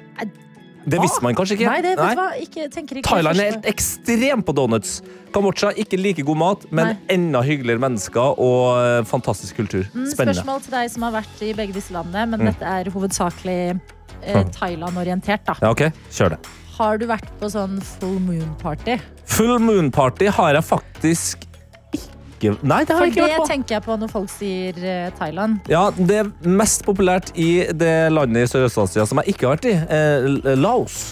[0.85, 1.67] Det visste man kanskje ikke.
[1.71, 4.97] Nei, det du hva, ikke, ikke Thailand er helt ekstrem på donuts.
[5.33, 6.97] Kambodsja ikke like god mat, men Nei.
[7.15, 9.85] enda hyggeligere mennesker og eh, fantastisk kultur.
[9.95, 10.35] Mm, Spennende.
[10.41, 12.51] Spørsmål til deg som har vært i begge disse landene, men Mm.
[12.51, 13.61] dette er hovedsakelig
[14.27, 15.45] eh, Thailand-orientert.
[15.47, 15.55] da.
[15.63, 16.41] Ja, ok, kjør det.
[16.73, 18.99] Har du vært på sånn full moon-party?
[19.39, 21.47] Full moon party har jeg faktisk
[22.43, 23.39] ikke Nei, det har jeg ikke vært på.
[23.39, 25.73] For det tenker jeg på når folk sier eh, Thailand.
[25.73, 26.31] Ja, Det er
[26.63, 29.77] mest populært i det landet i Sørøst-Asia som jeg ikke har vært i.
[29.99, 31.03] Eh, Laos.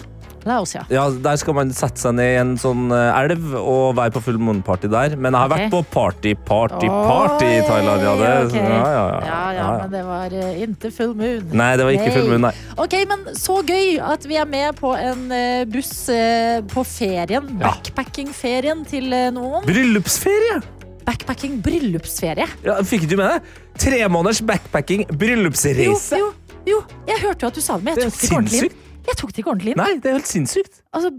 [0.48, 0.82] Laos, ja.
[0.88, 4.22] Ja, Der skal man sette seg ned i en sånn eh, elv og være på
[4.24, 5.16] full moon-party der.
[5.16, 5.66] Men jeg har okay.
[5.66, 8.06] vært på party, party, party i Thailand.
[8.06, 8.64] Ja, det, okay.
[8.64, 11.54] ja, ja, ja, ja, men det var uh, ikke full moon.
[11.60, 12.54] Nei, det var ikke full moon, nei.
[12.80, 17.54] Ok, men Så gøy at vi er med på en uh, buss uh, på ferien.
[17.60, 19.66] Backpacking-ferien til noen.
[19.68, 20.62] Bryllupsferie!
[21.11, 22.46] Backpacking bryllupsferie.
[22.62, 23.48] Ja, fikk du med deg?
[23.82, 26.20] Tre måneders backpacking bryllupsreise.
[26.20, 26.28] jo,
[26.62, 26.78] jo, jo.
[27.08, 28.78] jeg hørte jo at du sa det, men jeg tok det ikke ordentlig inn.
[29.08, 29.80] Jeg tok det ikke ordentlig inn.
[29.80, 30.82] Nei, det er helt sinnssykt.
[30.94, 31.11] Altså,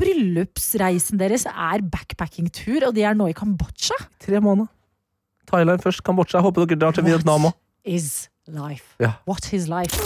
[0.00, 3.98] Bryllupsreisen deres er backpackingtur, og de er nå i Kambodsja.
[4.22, 4.70] Tre måneder.
[5.50, 6.42] Thailand først, Kambodsja.
[6.42, 7.58] Håper dere drar til Vietnam òg.
[7.84, 8.94] Is life.
[9.02, 9.16] Ja.
[9.26, 9.98] What is life?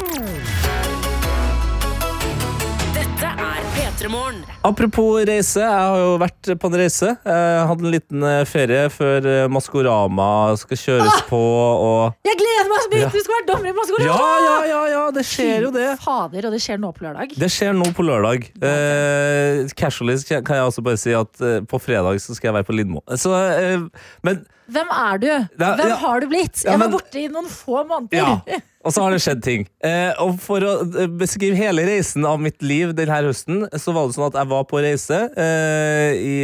[2.94, 4.40] Dette er P3 Morgen.
[4.64, 7.10] Apropos reise, jeg har jo vært på en reise.
[7.26, 10.28] Jeg hadde en liten eh, ferie før eh, Maskorama
[10.60, 13.10] skal kjøres på og Jeg gleder meg så mye Ja.
[13.12, 14.08] du skal være dommer i Maskorama!
[14.08, 15.88] Ja, ja, ja, ja, det skjer jo det.
[16.04, 17.34] Fader, og det skjer nå på lørdag.
[17.44, 18.48] Det skjer nå på lørdag.
[18.70, 22.68] Eh, casually kan jeg også bare si at eh, på fredag så skal jeg være
[22.70, 23.02] på Lindmo.
[23.20, 23.88] Så, eh,
[24.26, 25.26] men Hvem er du?
[25.60, 25.96] Hvem ja.
[26.06, 26.62] har du blitt?
[26.64, 28.62] Ja, Jeg men- var borte i noen få måneder.
[28.84, 29.62] Og så har det skjedd ting.
[29.84, 34.06] Eh, og for å eh, beskrive hele reisen av mitt liv denne høsten, så var
[34.10, 36.34] det sånn at jeg var på reise eh, i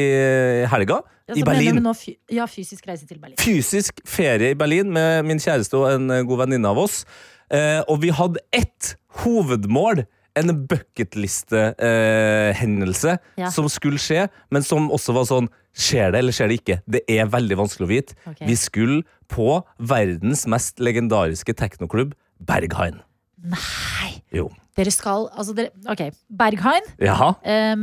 [0.73, 1.85] helga Ja, i Berlin.
[1.95, 3.37] fy ja, fysisk reise til Berlin.
[3.39, 6.97] Fysisk ferie i Berlin med min kjæreste og en eh, god venninne av oss.
[7.53, 10.05] Eh, og vi hadde ett hovedmål.
[10.39, 13.51] En bucketliste-hendelse Ja.
[13.51, 16.77] som skulle skje, men som også var sånn Skjer det, eller skjer det ikke?
[16.91, 18.15] Det er veldig vanskelig å vite.
[18.27, 18.43] Okay.
[18.49, 22.11] Vi skulle på verdens mest legendariske teknoklubb,
[22.41, 23.01] Berghain.
[23.41, 24.11] Nei!
[24.37, 24.49] Jo.
[24.77, 26.85] Dere skal Altså, dere Ok, Berghain.
[27.03, 27.33] Jaha.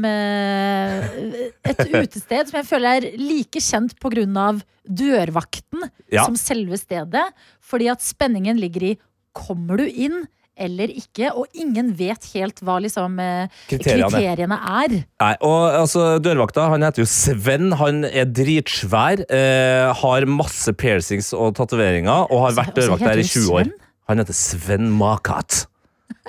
[0.07, 5.83] eh, et utested som jeg føler er like kjent på grunn av dørvakten
[6.13, 6.23] Ja.
[6.25, 7.25] som selve stedet.
[7.61, 8.97] Fordi at spenningen ligger i
[9.35, 10.25] kommer du inn
[10.57, 14.07] eller ikke, og ingen vet helt hva liksom eh, Kriteriene.
[14.09, 14.95] kriteriene er.
[15.21, 17.75] Nei, og altså, Dørvakta han heter jo Sven.
[17.77, 19.21] Han er dritsvær.
[19.29, 23.53] Eh, har masse piercings og tatoveringer og har Altså, vært altså, dørvakt der i 20
[23.53, 23.67] år.
[23.69, 23.75] Sven?
[24.07, 25.65] Han heter Sven Makat.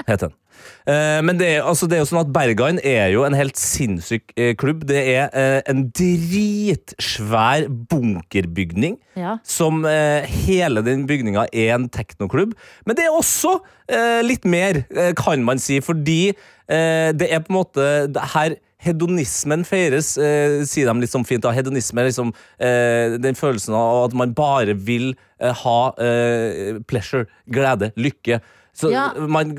[0.06, 0.36] Heter han.
[0.88, 3.58] Eh, men det er, altså, det er jo sånn at Bergan er jo en helt
[3.60, 4.86] sinnssyk eh, klubb.
[4.88, 8.98] Det er eh, en dritsvær bunkerbygning.
[9.18, 9.36] Ja.
[9.46, 12.54] Som hele den bygninga er en teknoklubb.
[12.86, 13.58] Men det er også
[14.22, 14.82] litt mer,
[15.16, 16.34] kan man si, fordi
[16.68, 17.86] det er på en måte
[18.34, 21.42] her Hedonismen feires, eh, sier de litt sånn fint.
[21.42, 21.50] da.
[21.56, 27.26] Hedonisme er liksom eh, den følelsen av at man bare vil eh, ha eh, pleasure,
[27.50, 28.40] glede, lykke.
[28.78, 29.08] Så Ja.
[29.26, 29.56] man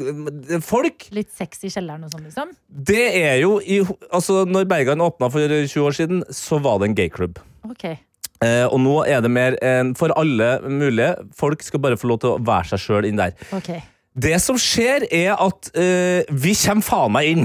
[0.63, 2.53] Folk Litt sex i kjelleren og sånn, liksom.
[2.71, 3.81] Det er jo i,
[4.13, 7.41] Altså, når Bergan åpna for 20 år siden, så var det en gayklubb.
[7.73, 7.97] Okay.
[8.41, 11.17] Eh, og nå er det mer en for alle mulige.
[11.35, 13.33] Folk skal bare få lov til å være seg sjøl inn der.
[13.51, 13.81] Okay.
[14.15, 17.43] Det som skjer, er at eh, vi kommer faen meg inn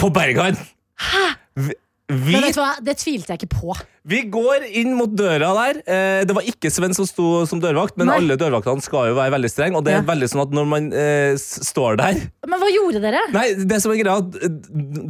[0.00, 0.56] på Bergan.
[1.56, 1.72] Vi,
[2.06, 3.74] vi, Men vet du hva, det tvilte jeg ikke på.
[4.06, 5.78] vi går inn mot døra der.
[5.90, 8.18] Eh, det var ikke Sven som sto som dørvakt, men Nei.
[8.20, 9.74] alle dørvaktene skal jo være veldig strenge.
[9.80, 10.06] Og det er Ja.
[10.06, 13.18] veldig sånn at når man eh, står der Men hva gjorde dere?
[13.34, 14.54] Nei, det som er greia, eh,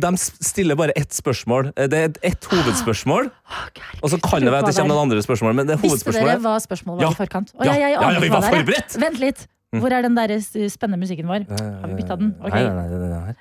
[0.06, 1.72] de stiller bare ett spørsmål.
[1.76, 3.30] Eh, Det er ett hovedspørsmål.
[4.02, 6.10] Og så kan det være at det kommer noen andre spørsmål, men det er Visste
[6.16, 7.10] dere hva spørsmålet var Ja.
[7.12, 7.52] i forkant?
[7.52, 7.72] Å, Ja.
[7.74, 8.50] jeg, jeg Ja, ja, vi var er.
[8.56, 8.96] forberedt.
[9.04, 9.46] Vent litt.
[9.76, 10.28] Hvor er den der
[10.72, 11.44] spennende musikken vår?
[11.50, 12.34] Har vi bytta den?
[12.40, 12.54] Ok.
[12.54, 13.34] Nei, nei, nei, nei, nei.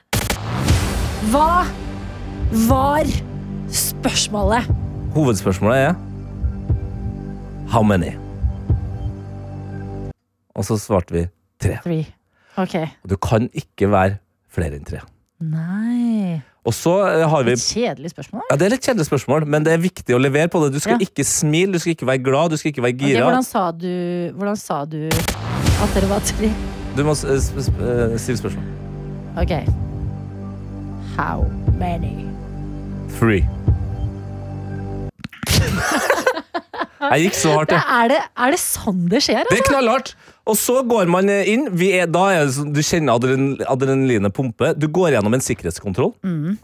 [1.32, 1.66] Hva
[2.52, 3.06] var
[3.72, 4.68] spørsmålet?
[5.16, 5.94] Hovedspørsmålet er
[7.72, 8.12] How many?
[10.56, 11.26] Og så svarte vi
[11.60, 11.78] tre.
[11.84, 12.06] Three.
[12.58, 12.76] Ok.
[13.04, 14.18] Og Du kan ikke være
[14.54, 15.02] flere enn tre.
[15.44, 16.38] Nei.
[16.66, 18.42] Og så eh, har vi Et kjedelig spørsmål.
[18.52, 20.74] ja, Det er litt kjedelig spørsmål, men det er viktig å levere på det.
[20.74, 21.06] Du skal Ja.
[21.10, 23.72] ikke smile, du skal ikke være glad, du skal ikke være Ok, Okay, hvordan, sa
[23.72, 26.54] du, hvordan sa du at dere var tre?
[26.96, 28.64] Du må s- s- s- eh, stille spørsmål.
[29.38, 29.52] Ok.
[31.18, 31.44] How
[31.78, 32.26] many?
[33.20, 33.46] Three.
[37.06, 37.86] Jeg gikk så hardt, Det jeg.
[38.02, 39.44] er, det, er det sånn det skjer?
[39.46, 39.68] Det er Altså?
[39.70, 40.10] knallhardt.
[40.50, 41.68] Og så går man inn.
[41.78, 44.72] Vi er, da er det sånn, du kjenner adrenalin, adrenalinet pumpe.
[44.78, 46.12] Du går gjennom en sikkerhetskontroll.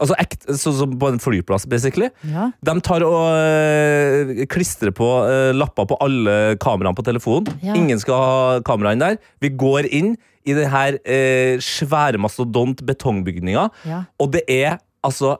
[0.02, 2.10] Altså ekt, Sånn som på en flyplass, basically.
[2.30, 2.48] Ja.
[2.62, 7.50] De tar og øh, klistrer på øh, lapper på alle kameraene på telefonen.
[7.62, 7.74] Ja.
[7.78, 9.20] Ingen skal ha kameraene der.
[9.42, 10.14] Vi går inn
[10.46, 14.02] i det her øh, svære mastodont betongbygninga, Ja.
[14.18, 15.36] og det er altså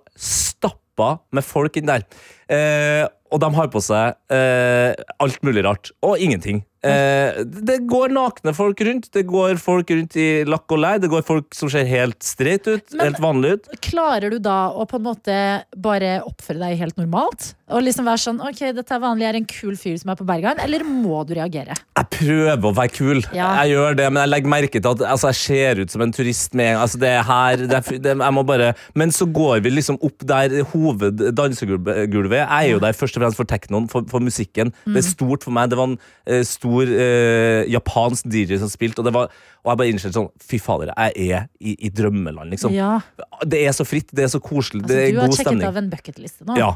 [1.03, 2.05] stappa med folk inn der.
[2.49, 5.93] Eh, og de har på seg eh, alt mulig rart.
[6.03, 6.65] Og ingenting.
[6.83, 9.11] Eh, det går nakne folk rundt.
[9.15, 10.97] Det går folk rundt i lakk og lei.
[10.99, 12.83] Det går folk som ser helt streit ut.
[12.93, 13.69] Men- helt vanlig ut.
[13.81, 15.37] Klarer du da å på en måte
[15.77, 17.55] bare oppføre deg helt normalt?
[17.73, 20.17] Og liksom være sånn ok, dette er vanlig, jeg er en kul fyr som er
[20.17, 21.73] på Berghain, eller må du reagere?
[21.97, 23.23] Jeg prøver å være kul.
[23.33, 23.65] Ja.
[23.65, 26.13] Jeg gjør det, men jeg legger merke til at altså, jeg ser ut som en
[26.13, 26.83] turist med en gang.
[26.83, 29.99] Altså, det er her, det er, det, jeg må bare Men så går vi liksom
[30.03, 34.73] opp der hoveddansegulvet Jeg er jo der først og fremst for teknoen, for, for musikken.
[34.87, 35.71] Det er stort for meg.
[35.71, 39.31] Det var en eh, stor eh, japansk DJ som spilte, og, det var,
[39.63, 42.75] og jeg bare innså sånn Fy fader, jeg er i, i drømmeland, liksom.
[42.77, 42.99] Ja,
[43.45, 45.67] Det er så fritt, det er så koselig, altså det er Du har god sjekket
[45.69, 46.57] av en bucketliste nå.
[46.61, 46.75] Ja.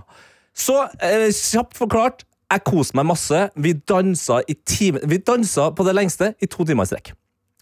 [0.57, 3.40] Så eh, kjapt forklart, jeg koste meg masse.
[3.59, 7.12] Vi dansa i time, Vi dansa på det lengste i to timer i strekk.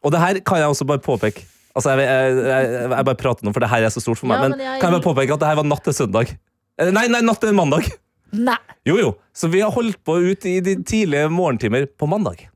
[0.05, 1.47] Og det her kan jeg også bare påpeke.
[1.75, 4.31] Altså, jeg, jeg, jeg, jeg bare prater nå, for det her er så stort for
[4.31, 4.39] meg.
[4.39, 6.35] Ja, men men kan jeg bare påpeke at det her var natt til søndag?
[6.79, 7.89] Eh, Nei, nei, natt til mandag.
[8.35, 8.57] Nei.
[8.89, 9.13] Jo, jo.
[9.35, 12.47] Så vi har holdt på ut i de tidlige morgentimer på mandag.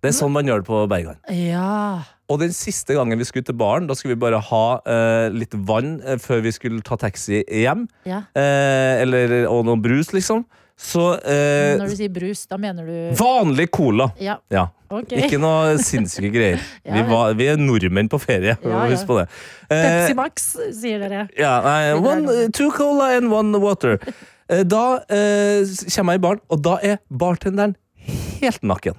[0.00, 1.18] Det er sånn man gjør det på Bergan.
[1.36, 2.00] Ja.
[2.30, 5.52] Og den siste gangen vi skulle til baren, da skulle vi bare ha eh, litt
[5.68, 7.84] vann eh, før vi skulle ta taxi hjem.
[8.08, 8.22] ja.
[8.38, 10.46] Eh, eller, og noe brus, liksom.
[10.80, 14.10] Så eh, Når du sier brus, da mener du Vanlig cola.
[14.18, 14.68] Ja, Ja.
[14.90, 15.20] Okay.
[15.26, 16.62] Ikke noe sinnssyke greier.
[16.88, 18.56] Ja, vi, var, vi er nordmenn på ferie.
[18.64, 18.78] Ja.
[18.90, 19.26] Husk på det.
[19.68, 20.48] Eh, Pepsi Max,
[20.80, 21.26] sier dere.
[21.38, 24.00] ja, nei, one, two cola and one water.
[24.50, 25.62] Eh, Da eh,
[25.94, 27.76] kommer jeg i baren, og da er bartenderen
[28.40, 28.96] helt naken.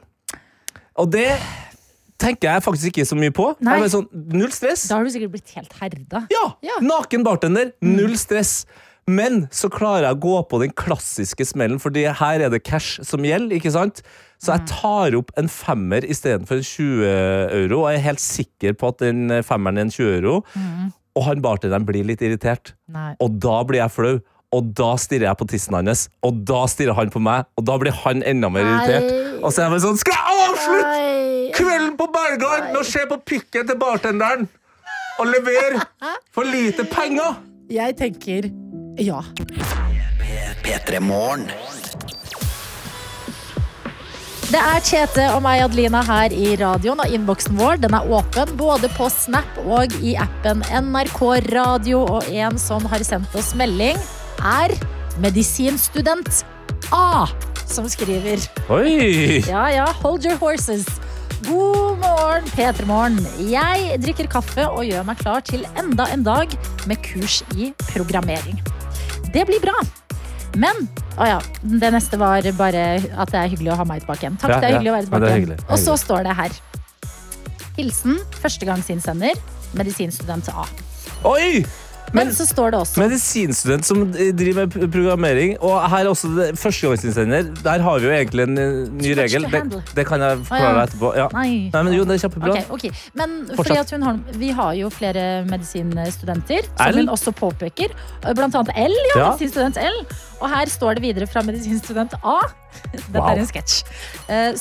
[1.02, 1.32] Og det
[2.22, 3.48] tenker jeg faktisk ikke så mye på.
[3.66, 3.80] Nei.
[3.80, 4.84] Jeg er sånn, null stress.
[4.92, 6.26] Da har du sikkert blitt helt herda.
[6.32, 6.78] Ja, Ja.
[6.82, 8.66] naken bartender, null stress.
[9.10, 13.00] Men så klarer jeg å gå på den klassiske smellen, Fordi her er det cash
[13.04, 13.58] som gjelder.
[13.58, 14.04] ikke sant?
[14.40, 17.04] Så jeg tar opp en femmer istedenfor en 20
[17.64, 20.44] euro, og jeg er helt sikker på at den femmeren er en 20 euro.
[21.16, 23.16] Og han bartenderen blir litt irritert, Nei.
[23.20, 24.22] og da blir jeg flau.
[24.52, 27.78] Og da stirrer jeg på tissen hans, og da stirrer han på meg, og da
[27.80, 29.08] blir han enda mer irritert.
[29.08, 29.38] Nei.
[29.42, 30.98] Og så er jeg bare sånn Skal jeg avslutte
[31.56, 34.50] kvelden på Berghain med å se på pikken til bartenderen
[35.22, 35.82] og levere
[36.36, 37.40] for lite penger?
[37.72, 38.52] Jeg tenker
[39.00, 39.22] ja.
[40.62, 41.00] P3
[44.52, 48.52] Det er Tjete og meg, Adelina, her i radioen, og innboksen vår den er åpen
[48.60, 51.22] både på Snap og i appen NRK
[51.54, 52.04] Radio.
[52.04, 54.00] Og en som har sendt oss melding,
[54.42, 54.74] er
[55.22, 56.44] medisinstudent
[56.92, 57.28] A,
[57.70, 58.42] som skriver.
[58.74, 59.42] Oi!
[59.48, 60.86] Ja, ja, hold your horses.
[61.48, 63.18] God morgen, P3 Morgen.
[63.50, 66.52] Jeg drikker kaffe og gjør meg klar til enda en dag
[66.90, 68.60] med kurs i programmering.
[69.34, 69.74] Det blir bra.
[70.60, 70.86] Men
[71.16, 74.38] å ja, det neste var bare at det er hyggelig å ha meg tilbake igjen.
[74.42, 74.78] Takk, Ja, det er ja.
[74.78, 75.56] hyggelig å være tilbake igjen.
[75.56, 76.58] Ja, Og så står det her.
[77.80, 79.40] Hilsen førstegangsinnsender,
[79.80, 80.68] medisinstudent A.
[81.32, 81.64] Oi!
[82.14, 85.54] Men, så står det også Medisinstudent som driver med programmering.
[85.64, 87.52] Og her er også førstegangsinnsender.
[87.64, 89.46] Der har vi jo egentlig en eh, ny regel.
[89.52, 91.12] Det, det kan jeg forklare deg etterpå.
[91.20, 91.28] Ja.
[91.36, 91.52] Nei.
[91.74, 92.56] Nei, men jo, det er kjempebra.
[92.56, 92.92] Okay, okay.
[93.18, 96.74] Men fordi at hun har, vi har jo flere medisinstudenter, L?
[96.82, 97.96] som hun også påpeker.
[98.36, 99.16] Blant annet L, ja.
[99.22, 99.30] Ja.
[99.32, 100.02] Medisinstudent L.
[100.42, 102.40] Og her står det videre fra medisinstudent A.
[102.94, 103.28] Dette Wow.
[103.34, 103.82] er en sketsj.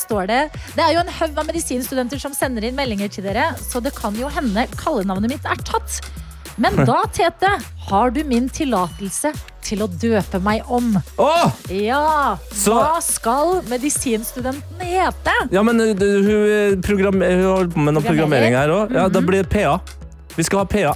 [0.00, 0.40] Står det
[0.74, 3.94] Det er jo en haug av medisinstudenter som sender inn meldinger til dere, så det
[3.96, 6.00] kan jo hende kallenavnet mitt er tatt.
[6.56, 7.50] Men da, Tete,
[7.90, 9.32] har du min tillatelse
[9.64, 10.94] til å døpe meg om.
[11.18, 11.52] Åh!
[11.70, 15.34] Ja, Så- hva skal medisinstudenten hete?
[15.52, 18.54] Ja, men uh, hun, eh, program, hun holder på med noe Programmering?
[18.56, 18.92] her òg.
[18.94, 19.78] Ja, da blir det PA.
[20.36, 20.94] Vi skal ha PA.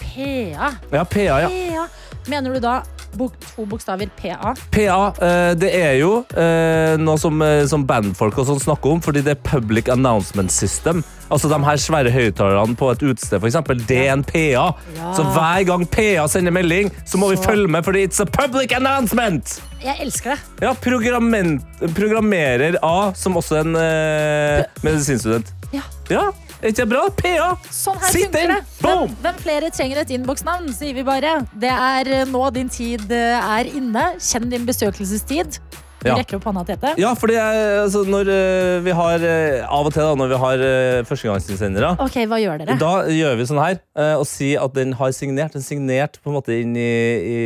[0.00, 0.72] PA.
[0.90, 1.48] Ja, PA, ja.
[1.48, 1.86] PA.
[2.28, 2.82] Mener du da
[3.18, 4.54] to bokstaver PA?
[4.70, 9.00] PA, eh, det er jo eh, noe som, eh, som bandfolk og sånn snakker om,
[9.04, 11.04] fordi det er Public Announcement System.
[11.30, 13.78] Altså de her svære høyttalerne på et utested, eksempel.
[13.86, 14.66] Det er en PA.
[14.96, 15.12] Ja.
[15.14, 18.74] Så hver gang PA sender melding, så må vi følge med, fordi it's a public
[18.76, 19.60] announcement!
[19.80, 20.66] Jeg elsker det.
[20.66, 25.54] Ja, programmerer A, som også en eh, medisinstudent.
[25.72, 25.80] Ja.
[26.10, 27.02] Ja, er ikke bra?
[27.16, 27.50] PA!
[27.72, 28.62] Sånn her Sitt funker det.
[28.80, 31.38] Hvem, hvem flere trenger et innboksnavn, sier vi bare.
[31.56, 34.10] Det er eh, nå din tid eh, er inne.
[34.20, 35.60] Kjenn din besøkelsestid.
[36.00, 36.14] Du Ja.
[36.16, 36.94] rekker opp hånda, Tete.
[36.96, 39.24] Ja, fordi jeg, altså, når eh, vi har
[39.68, 42.78] Av og til da, når vi har uh, førstegangsinnsendere, Ok, hva gjør dere?
[42.80, 43.80] da gjør vi sånn her
[44.16, 45.52] og sier at den har signert.
[45.52, 46.88] Den signert på en måte inn i,
[47.20, 47.38] i,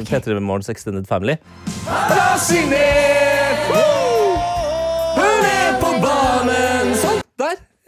[0.00, 1.36] i P3 Morgens Extended Family.
[1.84, 3.68] Den har signert!
[3.68, 4.07] Woo!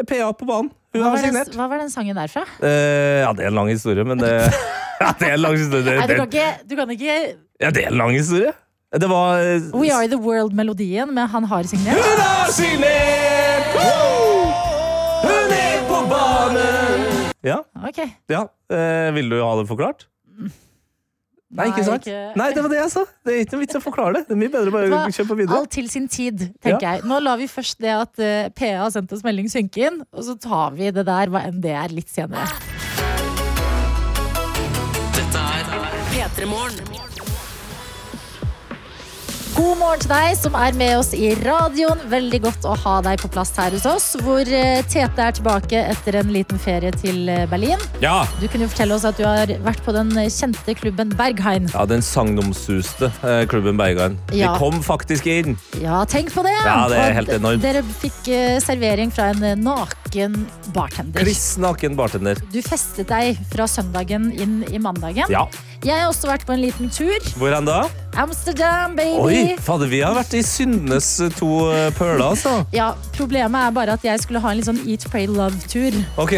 [0.08, 0.70] PA på banen.
[0.94, 1.54] Hun Hva har var, den, signert.
[1.58, 2.42] hva var den sangen derfra?
[2.58, 4.30] Uh, ja, det er en lang historie, men det,
[5.02, 5.96] ja, det er en lang historie.
[6.00, 7.18] Nei, du kan ikke, du kan ikke
[7.60, 8.52] ja, det er en lang historie.
[8.90, 11.94] Det var eh, We Are The World-melodien men Han har signert.
[11.94, 13.68] Hun har signert!
[13.76, 14.48] Woo!
[15.22, 17.04] Hun er på banen!
[17.46, 18.08] Ja, Okay.
[18.28, 18.42] ja.
[18.72, 20.08] Uh, vil du ha det forklart?
[21.50, 22.04] Nei, ikke sant?
[22.06, 23.04] ikke- Nei, det var det jeg sa.
[23.26, 24.22] Det er ikke noe vits å forklare det.
[24.28, 25.56] Det er mye bedre bare å kjøre på videre.
[25.58, 27.02] Alt til sin tid, tenker jeg.
[27.02, 30.22] Nå lar vi først det at uh, PA har sendt oss melding synke inn, og
[30.22, 32.46] så tar vi det der, hva enn det er, litt senere.
[36.14, 37.09] P3 Morgen.
[39.60, 42.00] God morgen til deg som er med oss i radioen.
[42.08, 45.82] Veldig godt å ha deg på plass her hos oss, hvor eh, Tete er tilbake
[45.90, 47.82] etter en liten ferie til eh, Berlin.
[48.00, 48.22] Ja.
[48.40, 51.68] Du kunne jo fortelle oss at du har vært på den eh, kjente klubben Berghain.
[51.74, 53.10] ja, den sagnomsuste
[53.52, 54.16] klubben Berghain.
[54.32, 54.54] Ja.
[54.54, 55.58] De kom faktisk inn.
[55.82, 56.56] Ja, tenk på det!
[56.64, 57.66] Ja, det er helt enormt.
[57.66, 58.30] Dere fikk
[58.64, 61.20] servering fra en naken bartender.
[61.26, 62.40] Kliss naken bartender.
[62.54, 65.28] Du festet deg fra søndagen inn i mandagen.
[65.28, 65.50] Ja.
[65.80, 67.24] Jeg har også vært på en liten tur.
[67.40, 67.78] Hvor hen da?
[68.20, 69.16] Amsterdam, baby!
[69.24, 72.58] Oi, fader, vi har vært i syndenes eh, to eh, pøler, altså.
[72.76, 75.96] Ja, Problemet er bare at jeg skulle ha en litt sånn Eat, Pray, Love-tur.
[76.20, 76.36] Ok.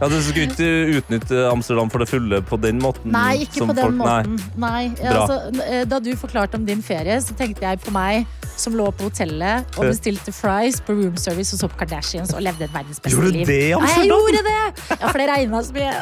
[0.00, 0.68] Ja, Du skulle ikke
[1.00, 3.10] utnytte Amsterdam for det fulle på den måten?
[3.12, 4.36] Nei, ikke på den folk- måten.
[4.60, 4.88] Nei.
[5.00, 5.14] Bra.
[5.26, 8.26] Altså, eh, da du forklarte om din ferie, så tenkte jeg på meg
[8.60, 12.66] som lå på hotellet og bestilte fries på room service hos Hopp Kardashians og levde
[12.68, 14.56] et verdens beste Gjorde du det i Nei, jeg gjorde det!
[14.90, 15.94] Ja, for det regna så mye.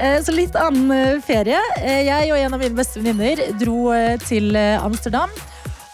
[0.00, 1.58] Eh, Så litt annen eh, ferie.
[1.80, 3.90] Jeg og en av mine beste venninner dro
[4.24, 5.32] til Amsterdam.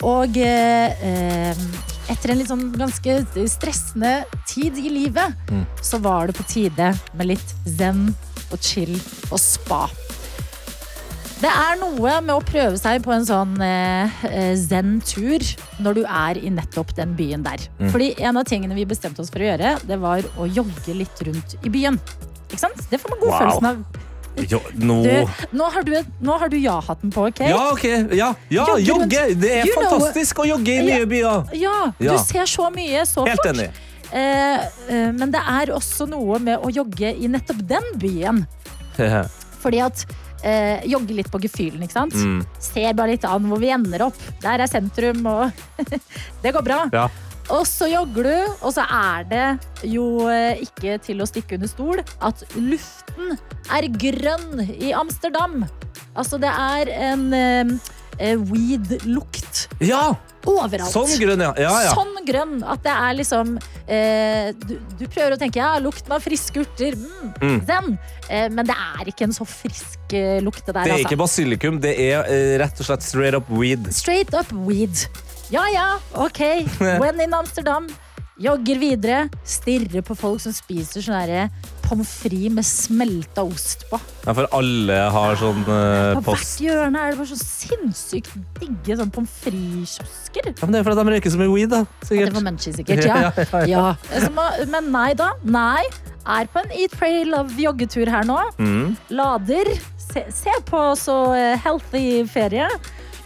[0.06, 1.54] Og eh,
[2.10, 5.66] etter en litt sånn ganske stressende tid i livet, Mm.
[5.82, 8.14] så var det på tide med litt zen
[8.52, 8.94] og chill
[9.30, 9.88] og spa.
[11.42, 15.42] Det er noe med å prøve seg på en sånn eh, eh, zen-tur
[15.82, 17.58] når du er i nettopp den byen der.
[17.80, 17.90] Mm.
[17.90, 21.18] Fordi en av tingene vi bestemte oss for å gjøre, det var å jogge litt
[21.26, 21.98] rundt i byen.
[22.48, 22.78] Ikke sant?
[22.92, 23.40] Det får man god Wow.
[23.40, 23.84] følelsen av.
[24.48, 25.92] Jo, nå Du, nå har du,
[26.24, 27.40] nå har du ja-hatten på, OK?
[27.44, 27.84] Ja, ok.
[28.16, 29.24] Ja, ja Jogge jogge!
[29.42, 31.52] Det er fantastisk know- å jogge i nye byer.
[31.60, 32.16] Ja, du Ja.
[32.22, 33.52] ser så mye så Helt fort.
[33.54, 33.70] enig.
[34.12, 38.46] Eh, eh, men det er også noe med å jogge i nettopp den byen.
[39.62, 40.04] Fordi at
[40.44, 42.14] eh, Jogge litt på gefühlen, ikke sant?
[42.16, 42.40] Mm.
[42.58, 44.16] Ser bare litt an hvor vi ender opp.
[44.42, 45.52] Der er sentrum, og
[46.42, 46.80] det går bra.
[46.92, 47.06] Ja.
[47.50, 49.46] Og så jogger du, og så er det
[49.90, 53.34] jo eh, ikke til å stikke under stol at luften
[53.72, 55.64] er grønn i Amsterdam.
[56.14, 57.72] Altså, det er en eh,
[58.18, 60.12] eh, weed-lukt ja!
[60.46, 60.90] overalt.
[60.90, 61.52] Sånn grønn, ja.
[61.58, 61.92] ja, ja.
[61.94, 63.52] Sånn grønn at det er liksom
[63.86, 66.96] eh, du, du prøver å tenke ja, lukten av friske urter.
[66.98, 67.58] Mm, Mm.
[67.66, 67.98] Den.
[68.30, 70.84] Eh, men det er ikke en så frisk eh, lukt, det der.
[70.84, 71.08] Det er altså.
[71.08, 73.88] ikke basilikum, det er eh, rett og slett straight up weed.
[73.94, 75.06] Straight up weed.
[75.52, 76.40] Ja ja, OK.
[77.02, 77.88] When in Amsterdam.
[78.42, 79.26] Jogger videre.
[79.46, 81.42] Stirrer på folk som spiser sånn herre
[81.84, 83.98] pommes frites med smelta ost på.
[84.24, 86.54] Ja, for alle har sånn eh, På post.
[86.56, 90.48] hvert hjørne er det bare så sinnssykt digge sånn pommes frites-kiosker.
[90.54, 91.82] Ja, men det er fordi de røyker så mye weed, da.
[91.84, 92.38] At det Sikkert.
[92.38, 93.04] var sikkert.
[93.10, 93.18] Ja.
[93.20, 93.84] Ja, ja, ja.
[94.08, 94.22] ja.
[94.24, 95.28] Så må- Men nei da.
[95.44, 95.84] Nei.
[96.24, 98.38] er på en Eat, Pray, Love joggetur her nå.
[98.62, 98.96] Mm.
[99.12, 99.68] Lader.
[100.00, 102.70] Se, se på så eh, healthy ferie.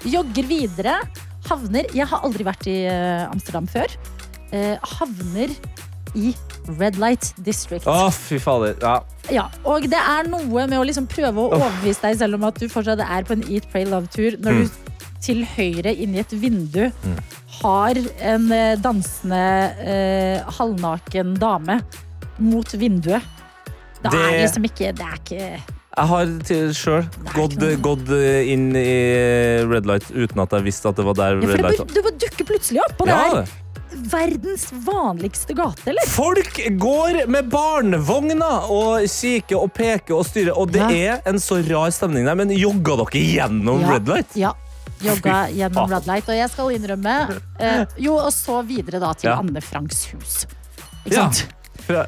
[0.02, 0.98] Jogger videre.
[1.46, 3.92] Havner Jeg har aldri vært i eh, Amsterdam før.
[4.52, 5.52] Eh, havner
[6.16, 6.32] i
[6.78, 7.84] Red Light District.
[7.86, 8.74] Å, fy fader.
[8.82, 8.96] Ja.
[9.30, 12.58] Ja, og det er noe med å liksom prøve å overbevise deg selv om at
[12.62, 14.66] du fortsatt er på en Eat, Pray, Love-tur, når Mm.
[14.66, 14.92] du
[15.26, 16.92] til høyre inni et vindu
[17.62, 19.40] har en eh, dansende
[19.82, 21.80] eh, halvnaken dame
[22.38, 23.22] mot vinduet.
[24.02, 28.10] Da Det- er liksom ikke Det er ikke Jeg har sjøl gått, gått
[28.52, 28.88] inn i
[29.64, 32.02] red light uten at jeg visste at det var der ja, for red light Du
[32.04, 33.54] bare dukker plutselig opp, og det Ja, er
[34.12, 36.04] verdens vanligste gate, eller?
[36.12, 41.62] Folk går med barnevogner og kikker og peker og styrer, og det er en så
[41.64, 42.36] rar stemning der.
[42.36, 43.94] Men jogga dere gjennom Ja.
[43.94, 44.36] red light?
[44.36, 44.52] Ja.
[45.00, 45.88] Jogga gjennom.
[45.92, 46.28] Red Light.
[46.28, 47.14] Og jeg skal innrømme
[47.60, 49.38] eh, Jo, og så videre da til Ja.
[49.40, 50.46] Anne Franks hus.
[51.06, 51.30] Ikke Ja.
[51.30, 51.46] sant?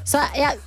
[0.08, 0.58] Så jeg,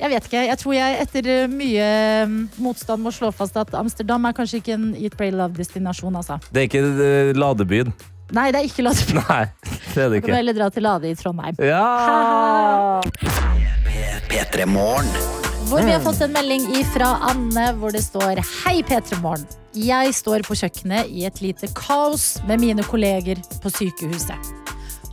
[0.00, 0.44] jeg vet ikke.
[0.48, 1.88] Jeg tror jeg etter eh, mye
[2.30, 6.40] mm, motstand må slå fast at Amsterdam er kanskje ikke en Eat, Pray, Love-destinasjon, altså.
[6.50, 7.92] Det er ikke eh, ladebyen.
[8.36, 9.22] Nei, det er ikke ladebyen.
[9.28, 9.44] Nei,
[9.92, 10.26] det er det ikke.
[10.26, 10.36] Du kan ikke.
[10.38, 11.60] heller dra til Lade i Trondheim.
[11.60, 13.00] Ja!
[14.30, 14.66] P3
[15.70, 19.44] Hvor vi har fått en melding fra Anne hvor det står Hei P3 Morgen.
[19.74, 24.59] Jeg står på kjøkkenet i et lite kaos med mine kolleger på sykehuset.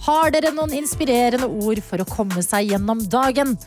[0.08, 3.58] Har dere noen inspirerende ord for å komme seg gjennom dagen?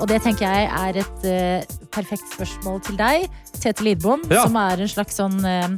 [0.00, 3.26] Og det tenker jeg er et uh, perfekt spørsmål til deg,
[3.60, 4.46] Tete Lidbom, Ja.
[4.46, 5.74] som er en slags sånn eh,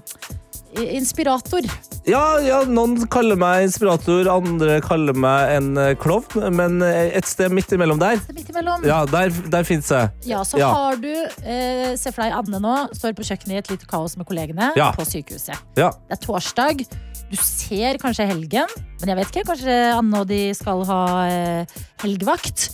[0.80, 1.66] inspirator.
[2.08, 6.48] Ja, ja, noen kaller meg inspirator, andre kaller meg en eh, klovn.
[6.56, 8.82] Men eh, et sted midt imellom der, Midt imellom.
[8.88, 10.10] ja, der, der fins jeg.
[10.26, 10.72] Ja, så Ja.
[10.74, 14.16] har du eh, Se for deg Anne nå, står på kjøkkenet i et lite kaos
[14.16, 14.90] med kollegene Ja.
[14.96, 15.58] på sykehuset.
[15.78, 15.90] Ja.
[16.08, 16.84] Det er torsdag.
[17.32, 18.68] Du ser kanskje helgen,
[19.00, 19.46] men jeg vet ikke.
[19.52, 22.70] Kanskje Anne og de skal ha eh, helgevakt.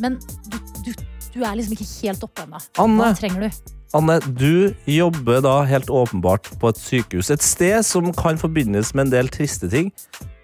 [0.00, 0.16] Men
[0.48, 0.94] du, du,
[1.34, 2.62] du er liksom ikke helt oppe ennå.
[2.78, 3.76] Hva trenger du?
[3.90, 7.30] Anne, du jobber da helt åpenbart på et sykehus.
[7.34, 9.90] Et sted som kan forbindes med en del triste ting.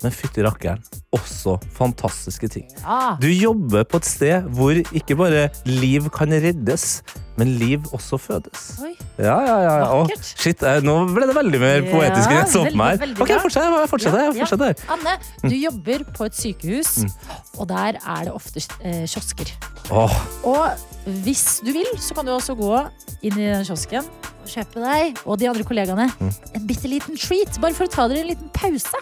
[0.03, 0.83] Men fytti rakkeren,
[1.17, 2.67] også fantastiske ting.
[2.83, 3.17] Ja.
[3.21, 7.01] Du jobber på et sted hvor ikke bare liv kan reddes,
[7.41, 8.67] men liv også fødes.
[8.85, 8.93] Oi.
[9.19, 9.73] Ja, ja, ja.
[9.89, 10.29] Å, Vakkert.
[10.37, 13.01] shit, eh, nå ble det veldig mer poetisk enn jeg så på meg.
[13.17, 13.63] Ok, fortsett.
[13.65, 14.45] Jeg Ja, ja.
[14.45, 14.85] fortsetter.
[14.93, 15.49] Anne, Mm.
[15.51, 16.93] du jobber på et sykehus,
[17.59, 19.49] og der er det ofte eh, kiosker.
[19.91, 20.13] Oh.
[20.45, 20.71] Og
[21.25, 22.73] hvis du vil, så kan du også gå
[23.23, 26.33] inn i den kiosken og kjøpe deg og de andre kollegaene Mm.
[26.55, 27.61] en bitte liten treat.
[27.61, 28.93] Bare for å ta dere en liten pause.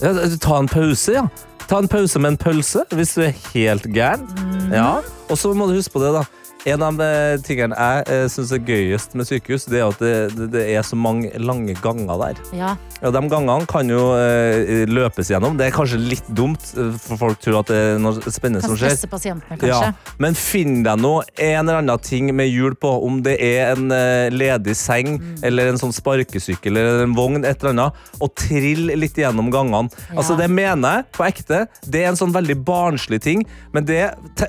[0.00, 1.26] Ta en pause, ja.
[1.68, 4.26] Ta en pause med en pølse, hvis du er helt gæren.
[4.26, 4.72] Mm.
[4.72, 4.88] Ja.
[5.30, 6.24] Og så må du huske på det, da.
[6.64, 7.08] En av de
[7.44, 10.96] tingene jeg eh, syns er gøyest med sykehus, det er at det, det, er så
[10.96, 12.40] mange lange ganger der.
[12.56, 12.70] Ja,
[13.04, 15.58] Ja, De gangene kan jo eh, løpes gjennom.
[15.58, 18.72] Det er kanskje litt dumt, eh, for folk tror at det er noe spennende kan
[18.72, 18.96] som skjer.
[19.12, 19.90] pasientene, kanskje.
[19.90, 22.94] Ja, men finn deg nå en eller annen ting med hjul på.
[23.04, 25.44] Om det er en eh, ledig seng Mm.
[25.46, 29.90] eller en sånn sparkesykkel eller en vogn, et eller annet, og trill litt gjennom gangene.
[30.08, 30.16] Ja.
[30.22, 31.60] Altså, det mener jeg på ekte.
[31.84, 34.00] Det er en sånn veldig barnslig ting, men det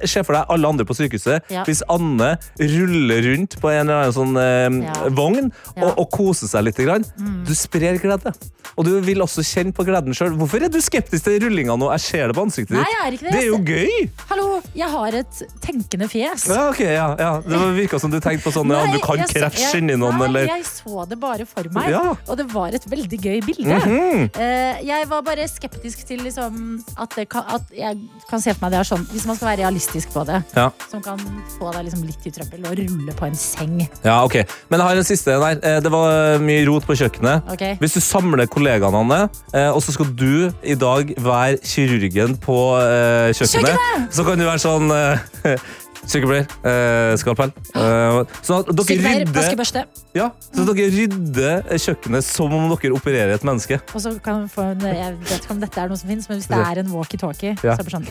[0.05, 1.43] Se for deg alle andre på sykehuset.
[1.68, 2.32] Hvis Anne
[2.62, 5.10] rulle rundt på en eller annen sånn eh, Ja.
[5.16, 5.49] vogn.
[5.76, 5.84] Mm.
[5.84, 6.78] og, og koser seg litt.
[6.86, 7.06] Grann.
[7.47, 8.34] Du sprer glede.
[8.76, 10.34] Og du vil også kjenne på gleden sjøl.
[10.36, 11.88] Hvorfor er du skeptisk til rullinga nå?
[11.95, 12.82] Jeg ser det på ansiktet ditt.
[12.82, 13.32] Nei, jeg er ikke det.
[13.32, 14.10] Det er jo gøy!
[14.32, 16.47] Hallo, jeg har et tenkende fjes.
[16.51, 17.30] Ja, ok, ja, ja.
[17.45, 20.28] Det virka som du tenkte på sånn ja, du kan krasje inn inni noen, nei,
[20.28, 22.03] eller Jeg så det bare for meg, Ja.
[22.28, 23.80] og det var et veldig gøy bilde.
[23.80, 24.30] Mm -hmm.
[24.36, 27.97] uh, jeg var bare skeptisk til liksom, at, det kan, at jeg
[28.30, 30.70] kan se for meg det er sånn Hvis man skal være realistisk på det, Ja.
[30.91, 31.20] som kan
[31.60, 33.80] få deg liksom litt i trøbbel og rulle på en seng.
[34.04, 34.36] Ja, ok.
[34.70, 35.60] Men jeg har en siste der.
[35.62, 37.48] Eh, Det var mye rot på kjøkkenet.
[37.54, 37.64] Ok.
[37.80, 42.60] Hvis du samler kollegaene, Anne, eh, og så skal du i dag være kirurgen på
[42.82, 44.14] eh, kjøkkenet, Kjøkkenet!
[44.16, 45.58] så kan du være sånn eh,
[46.06, 46.46] Sykepleier.
[46.62, 47.50] Eh, skalpell.
[47.74, 53.80] Eh, så dere rydder, ja, så dere rydder kjøkkenet som om dere opererer et menneske.
[53.96, 56.38] Og så kan få en Jeg vet ikke om dette er noe som fins, men
[56.38, 57.74] hvis det er en walkietalkie, Ja.
[57.74, 58.08] så er det sånn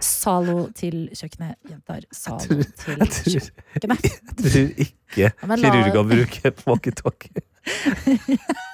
[0.00, 2.04] Zalo til kjøkkenet, jenter.
[2.14, 2.58] Zalo til
[2.98, 4.04] Jeg tror, kjøkkenet.
[4.14, 5.32] jeg tror ikke
[5.62, 7.44] kirurger bruker walkietalkie.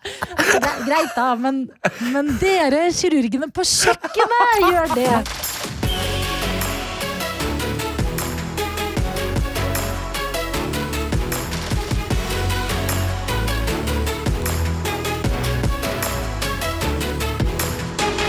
[0.00, 1.70] Det er greit, da, men,
[2.12, 5.14] men dere kirurgene på kjøkkenet gjør det.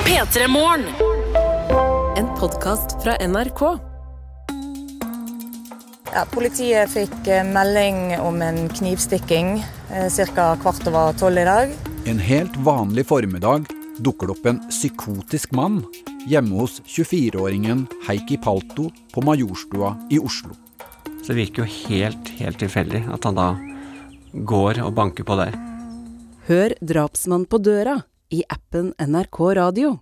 [0.06, 1.11] P3 Morgen.
[2.42, 3.60] Podkast fra NRK.
[6.10, 9.60] Ja, politiet fikk eh, melding om en knivstikking
[10.34, 10.48] ca.
[10.64, 11.76] kvart over tolv i dag.
[12.10, 13.70] En helt vanlig formiddag
[14.02, 15.84] dukker det opp en psykotisk mann
[16.26, 20.58] hjemme hos 24-åringen Heikki Palto på Majorstua i Oslo.
[21.22, 23.52] Så det virker jo helt, helt tilfeldig at han da
[24.34, 25.54] går og banker på der.
[26.50, 28.00] Hør Drapsmann på døra
[28.34, 30.00] i appen NRK Radio.